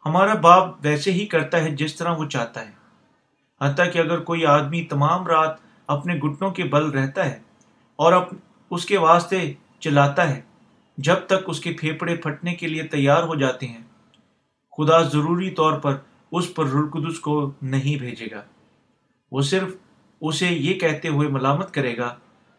ہمارا 0.07 0.35
باپ 0.35 0.75
ویسے 0.83 1.12
ہی 1.12 1.27
کرتا 1.27 1.61
ہے 1.61 1.71
جس 1.71 1.95
طرح 1.95 2.14
وہ 2.17 2.25
چاہتا 2.25 2.69
ہے۔ 2.69 2.73
حتیٰ 3.61 3.93
کہ 3.93 3.99
اگر 3.99 4.21
کوئی 4.21 4.47
آدمی 4.47 4.83
تمام 4.85 5.27
رات 5.27 5.57
اپنے 5.87 6.14
گھٹنوں 6.14 6.51
کے 6.51 6.64
بل 6.64 6.91
رہتا 6.91 7.27
ہے 7.27 7.38
اور 7.97 8.12
اس 8.71 8.87
کے 8.87 8.99
واسطے 8.99 9.53
چلاتا 9.81 10.31
ہے، 10.31 10.41
جب 10.99 11.17
تک 11.27 11.45
اس 11.47 11.61
کے 11.61 11.73
پھیپڑے 11.81 12.17
پھٹنے 12.17 12.55
کے 12.55 12.67
لیے 12.67 12.83
تیار 12.83 13.23
ہو 13.23 13.35
جاتے 13.35 13.67
ہیں 13.67 13.88
خدا 14.79 15.03
ضروری 15.03 15.51
طور 15.51 15.81
پر 15.81 15.97
اس 16.33 16.55
پر 16.55 16.67
رلقدس 16.67 17.21
کو 17.21 17.53
نہیں 17.62 17.99
بھیجے 17.99 18.27
گا۔ 18.31 18.43
وہ 19.33 19.43
صرف 19.43 19.69
اسے 20.21 20.47
یہ 20.47 20.81
کہتے 20.81 21.09
ہوئے 21.09 21.29
ملامت 21.29 21.75
کرے 21.75 21.97
گا، 21.97 22.17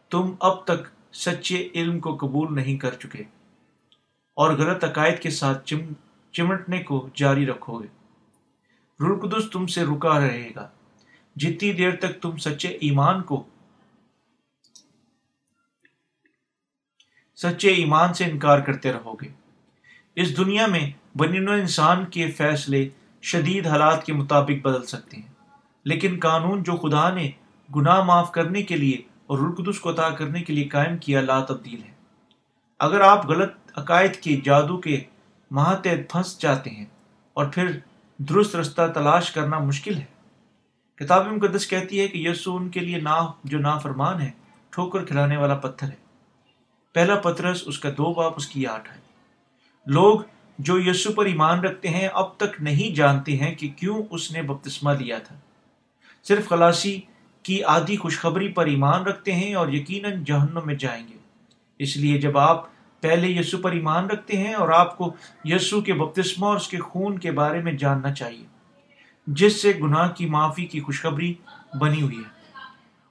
تم 0.10 0.36
اب 0.40 0.64
تک 0.64 1.14
سچے 1.14 1.70
علم 1.76 2.00
کو 2.00 2.16
قبول 2.16 2.56
نہیں 2.56 2.78
کر 2.78 2.94
چکے 2.94 3.24
اور 4.34 4.54
غلط 4.54 4.84
عقائد 4.84 5.20
کے 5.20 5.30
ساتھ 5.30 5.66
چم، 5.66 5.78
چمٹنے 6.32 6.84
کو 6.84 7.10
جاری 7.14 7.46
رکھو 7.46 7.82
گے۔ 7.82 7.88
رلقدس 9.00 9.50
تم 9.52 9.68
سے 9.68 9.84
رکا 9.84 10.20
رہے 10.20 10.52
گا۔ 10.56 10.70
جتنی 11.36 11.74
دیر 11.74 11.96
تک 11.96 12.22
تم 12.22 12.38
سچے 12.38 12.68
ایمان 12.68 13.24
کو، 13.24 13.44
سچے 17.36 17.70
ایمان 17.70 18.14
سے 18.14 18.26
انکار 18.26 18.60
کرتے 18.60 18.94
رہو 18.94 19.14
گے۔ 19.14 19.28
اس 20.16 20.38
دنیا 20.38 20.68
میں 20.68 20.92
بنین 21.20 21.50
و 21.50 21.52
انسان 21.52 22.06
کے 22.06 22.32
فیصلے 22.32 22.90
شدید 23.22 23.68
حالات 23.68 24.06
کے 24.06 24.14
مطابق 24.14 24.66
بدل 24.66 24.86
سکتے 24.86 25.18
ہیں۔ 25.18 25.28
لیکن 25.86 26.18
قانون 26.22 26.64
جو 26.64 26.76
خدا 26.76 27.10
نے 27.10 27.32
گناہ 27.76 28.04
معاف 28.04 28.32
کرنے 28.32 28.62
کے 28.62 28.78
لیے 28.78 28.98
اور 29.28 29.38
رلقدس 29.38 29.80
کو 29.80 29.90
عطا 29.90 30.10
کرنے 30.10 30.42
کے 30.42 30.54
لیے 30.54 30.64
قائم 30.64 30.98
کیا 30.98 31.22
لا 31.22 31.46
تبدیل 31.46 31.84
ہے۔ 31.84 31.92
اگر 32.80 33.02
آپ 33.02 33.26
غلط 33.26 33.52
عقائد 33.76 34.16
کے 34.16 34.42
جادو 34.44 34.78
کے 34.78 35.02
ماتحت 35.52 36.12
پھنس 36.12 36.40
جاتے 36.40 36.70
ہیں 36.70 36.86
اور 37.34 37.46
پھر 37.46 37.80
درست 38.18 38.56
رستہ 38.56 38.82
تلاش 38.94 39.32
کرنا 39.32 39.60
مشکل 39.60 39.98
ہے۔ 39.98 40.06
کتاب 40.96 41.28
مقدس 41.28 41.68
کہتی 41.68 42.00
ہے 42.00 42.08
کہ 42.08 42.18
یسو 42.18 42.56
ان 42.56 42.70
کے 42.70 42.80
لیے 42.80 42.98
نا، 42.98 43.32
جو 43.44 43.60
نا 43.60 43.78
فرمان 43.78 44.22
ہے، 44.22 44.32
ٹھوکر 44.70 45.06
کھلانے 45.06 45.38
والا 45.38 45.56
پتھر 45.56 45.88
ہے۔ 45.88 45.96
پہلا 46.94 47.16
پترس، 47.16 47.64
اس 47.66 47.80
کا 47.80 47.90
دو 47.90 48.14
باپ، 48.14 48.34
اس 48.36 48.48
کی 48.48 48.68
آٹھ 48.68 48.92
ہے۔ 48.92 48.98
لوگ 49.86 50.20
جو 50.60 50.90
یسو 50.90 51.12
پر 51.12 51.26
ایمان 51.26 51.60
رکھتے 51.60 51.90
ہیں، 51.90 52.08
اب 52.14 52.38
تک 52.38 52.62
نہیں 52.62 52.96
جانتے 52.96 53.38
ہیں 53.38 53.56
کہ 53.56 53.70
کیوں 53.70 54.04
اس 54.10 54.32
نے 54.32 54.42
بپتسمہ 54.42 54.92
لیا 54.92 55.20
تھا۔ 55.20 55.36
صرف 56.24 56.50
خلاصی 56.50 57.02
کی 57.44 57.64
آدھی 57.64 57.98
خوشخبری 57.98 58.48
پر 58.48 58.66
ایمان 58.66 59.04
رکھتے 59.04 59.32
ہیں 59.32 59.54
اور 59.54 59.68
یقیناً 59.68 60.24
جہنم 60.24 60.60
میں 60.66 60.76
جائیں 60.76 61.08
گے۔ 61.08 61.18
اس 61.80 61.98
لیے 61.98 62.22
جب 62.22 62.38
آپ 62.38 62.66
پہلے 63.02 63.28
یسو 63.28 63.58
پر 63.58 63.72
ایمان 63.72 64.06
رکھتے 64.06 64.38
ہیں 64.38 64.54
اور 64.54 64.70
آپ 64.70 64.98
کو 64.98 65.16
یسو 65.44 65.82
کے 65.82 65.94
بپتسمہ 65.94 66.46
اور 66.46 66.56
اس 66.56 66.68
کے 66.68 66.78
خون 66.78 67.20
کے 67.20 67.32
بارے 67.32 67.62
میں 67.62 67.72
جاننا 67.72 68.14
چاہیے، 68.14 68.46
جس 69.28 69.62
سے 69.62 69.72
گناہ 69.82 70.10
کی 70.10 70.26
معافی 70.26 70.66
کی 70.66 70.80
خوشخبری 70.80 71.34
بنی 71.80 72.02
ہوئی 72.02 72.18
ہے۔ 72.18 72.60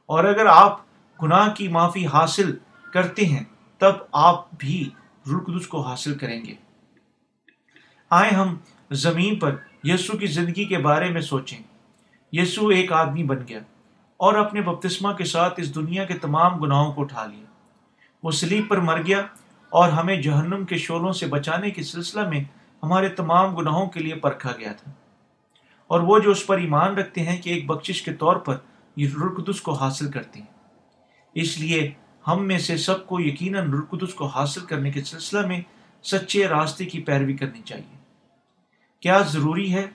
اور 0.06 0.24
اگر 0.24 0.46
آپ 0.46 0.80
گناہ 1.22 1.54
کی 1.54 1.68
معافی 1.68 2.06
حاصل 2.06 2.56
کرتے 2.92 3.26
ہیں، 3.26 3.44
تب 3.78 3.92
آپ 4.12 4.46
بھی 4.58 4.90
رلقدس 5.26 5.66
کو 5.66 5.80
حاصل 5.80 6.18
کریں 6.18 6.44
گے۔ 6.44 6.54
آئے 8.10 8.34
ہم 8.34 8.56
زمین 8.90 9.38
پر 9.38 9.56
یسو 9.84 10.18
کی 10.18 10.26
زندگی 10.26 10.64
کے 10.64 10.78
بارے 10.78 11.10
میں 11.10 11.20
سوچیں۔ 11.20 11.58
یسو 12.32 12.68
ایک 12.68 12.92
آدمی 12.92 13.24
بن 13.24 13.36
گیا 13.48 13.58
اور 14.16 14.34
اپنے 14.34 14.60
بپتسمہ 14.60 15.12
کے 15.12 15.24
ساتھ 15.24 15.60
اس 15.60 15.74
دنیا 15.74 16.04
کے 16.04 16.14
تمام 16.14 16.58
گناہوں 16.58 16.92
کو 16.92 17.02
اٹھا 17.02 17.26
لیا۔ 17.26 17.44
وہ 18.22 18.30
سلیب 18.30 18.68
پر 18.68 18.76
مر 18.76 19.06
گیا 19.06 19.22
اور 19.70 19.88
ہمیں 19.88 20.22
جہنم 20.22 20.64
کے 20.64 20.76
شولوں 20.76 21.12
سے 21.12 21.26
بچانے 21.26 21.70
کے 21.70 21.82
سلسلہ 21.82 22.28
میں 22.28 22.44
ہمارے 22.82 23.08
تمام 23.08 23.56
گناہوں 23.56 23.86
کے 23.86 24.00
لیے 24.00 24.14
پرکھا 24.14 24.52
گیا 24.58 24.72
تھا۔ 24.72 24.92
اور 25.86 26.00
وہ 26.00 26.18
جو 26.18 26.30
اس 26.30 26.46
پر 26.46 26.58
ایمان 26.58 26.94
رکھتے 26.94 27.22
ہیں 27.22 27.42
کہ 27.42 27.50
ایک 27.50 27.66
بخشش 27.66 28.02
کے 28.02 28.12
طور 28.12 28.36
پر 28.36 28.56
یہ 28.96 29.08
رلقدس 29.14 29.60
کو 29.60 29.72
حاصل 29.72 30.10
کرتے 30.10 30.40
ہیں۔ 30.40 30.46
اس 31.34 31.58
لیے 31.60 31.90
ہم 32.26 32.46
میں 32.46 32.58
سے 32.58 32.76
سب 32.76 33.06
کو 33.06 33.20
یقیناً 33.20 33.72
رلقدس 33.72 34.14
کو 34.14 34.26
حاصل 34.26 34.60
کرنے 34.60 34.90
کے 34.90 35.02
سلسلہ 35.02 35.46
میں 35.46 35.60
سچے 36.02 36.48
راستے 36.48 36.84
کی 36.84 36.98
پیروی 36.98 37.36
کرنی 37.36 37.62
چاہیے۔ 37.62 37.97
کیا 39.02 39.18
ضروری 39.22 39.72
ہے؟ 39.74 39.86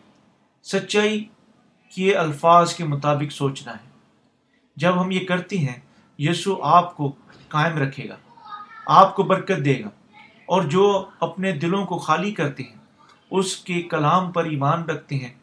سچائی 0.66 1.24
کے 1.92 2.16
الفاظ 2.16 2.74
کے 2.74 2.84
مطابق 2.84 3.32
سوچنا 3.32 3.72
ہے۔ 3.72 3.90
جب 4.78 5.02
ہم 5.02 5.12
یہ 5.12 5.26
کرتے 5.26 5.58
ہیں 5.58 5.80
یسو 6.20 6.62
آپ 6.64 6.96
کو 6.98 7.12
قائم 7.48 7.78
رکھے 7.78 8.08
گا، 8.10 8.16
آپ 8.86 9.16
کو 9.16 9.24
برکت 9.24 9.66
دے 9.66 9.80
گا، 9.80 9.90
اور 10.46 10.64
جو 10.64 10.86
اپنے 11.20 11.52
دلوں 11.52 11.86
کو 11.86 11.98
خالی 11.98 12.32
کرتے 12.32 12.64
ہیں، 12.64 12.78
اس 13.32 13.56
کے 13.58 13.82
کلام 13.82 14.32
پر 14.32 14.46
ایمان 14.46 14.84
رکھتے 14.84 15.16
ہیں، 15.16 15.34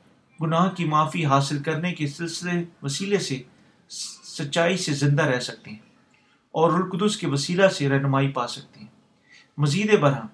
گناہ 0.41 0.69
کی 0.71 0.85
معافی 0.85 1.25
حاصل 1.27 1.63
کرنے 1.63 1.93
کے 1.93 2.07
سلسلے، 2.07 2.63
وسیلے 2.83 3.19
سے، 3.19 3.43
سچائی 4.29 4.77
سے 4.77 4.93
زندہ 4.95 5.23
رہ 5.23 5.41
سکتے 5.41 5.71
ہیں، 5.71 5.79
اور 6.55 6.73
رلقدس 6.73 7.17
کے 7.17 7.27
وسیلہ 7.27 7.69
سے 7.69 7.89
رہنمائی 7.89 8.29
پا 8.29 8.47
سکتے 8.47 8.81
ہیں۔ 8.81 8.87
مزید 9.59 9.99
برہم، 10.01 10.27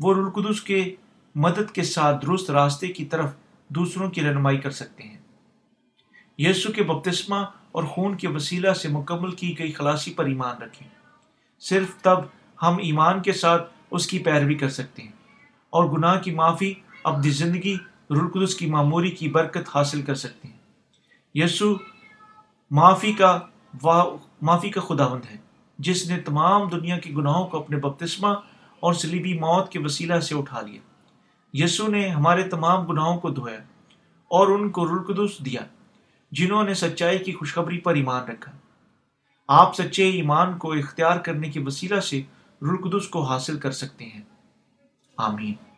وہ 0.00 0.14
رلقدس 0.14 0.60
کے 0.62 0.84
مدد 1.34 1.70
کے 1.70 1.82
ساتھ 1.82 2.26
درست 2.26 2.50
راستے 2.50 2.88
کی 2.88 3.04
طرف 3.04 3.30
دوسروں 3.68 4.10
کی 4.10 4.20
رہنمائی 4.20 4.58
کر 4.58 4.70
سکتے 4.70 5.02
ہیں۔ 5.02 5.18
یسو 6.38 6.72
کے 6.72 6.82
بپتسمہ 6.82 7.36
اور 7.72 7.84
خون 7.84 8.16
کے 8.16 8.28
وسیلہ 8.28 8.72
سے 8.72 8.88
مکمل 8.88 9.30
کی 9.30 9.58
گئی 9.58 9.72
خلاصی 9.72 10.14
پر 10.14 10.24
ایمان 10.24 10.62
رکھیں۔ 10.62 10.88
صرف 11.60 12.02
تب 12.02 12.18
ہم 12.62 12.76
ایمان 12.78 13.22
کے 13.22 13.32
ساتھ 13.32 13.72
اس 13.90 14.06
کی 14.06 14.18
پیروی 14.18 14.54
کر 14.54 14.68
سکتے 14.68 15.02
ہیں 15.02 15.12
اور 15.70 15.84
گناہ 15.84 16.20
کی 16.20 16.30
معافی، 16.30 16.74
اپنی 17.04 17.30
زندگی 17.30 17.76
رلقدس 18.10 18.54
کی 18.54 18.66
معموری 18.66 19.10
کی 19.10 19.28
برکت 19.28 19.68
حاصل 19.74 20.02
کر 20.02 20.14
سکتے 20.14 20.48
ہیں۔ 20.48 20.56
یسو 21.34 21.74
معافی 22.70 23.12
کا 23.12 23.38
معافی 24.42 24.70
کا 24.70 24.80
خداوند 24.80 25.24
ہے، 25.30 25.36
جس 25.78 26.10
نے 26.10 26.20
تمام 26.20 26.68
دنیا 26.68 26.98
کے 26.98 27.10
گناہوں 27.10 27.46
کو 27.46 27.58
اپنے 27.58 27.76
بپتسمہ 27.76 28.28
اور 28.80 28.94
سلیبی 28.94 29.34
موت 29.34 29.72
کے 29.72 29.78
وسیلہ 29.78 30.20
سے 30.20 30.34
اٹھا 30.34 30.60
لیا۔ 30.60 30.80
یسو 31.52 31.86
نے 31.86 32.08
ہمارے 32.08 32.42
تمام 32.42 32.86
گناہوں 32.86 33.20
کو 33.20 33.30
دھویا 33.30 33.58
اور 34.24 34.46
ان 34.46 34.70
کو 34.70 34.86
رلقدس 34.86 35.44
دیا، 35.44 35.60
جنہوں 36.32 36.64
نے 36.64 36.74
سچائی 36.74 37.18
کی 37.18 37.32
خوشخبری 37.32 37.78
پر 37.78 37.94
ایمان 37.94 38.24
رکھا۔ 38.24 38.52
آپ 39.48 39.76
سچے 39.76 40.10
ایمان 40.10 40.58
کو 40.58 40.72
اختیار 40.72 41.16
کرنے 41.16 41.50
کے 41.50 41.60
وسیلہ 41.60 42.00
سے 42.00 42.22
رلقدس 42.62 43.08
کو 43.08 43.22
حاصل 43.22 43.58
کر 43.58 43.70
سکتے 43.70 44.04
ہیں۔ 44.04 44.22
آمین۔ 45.16 45.71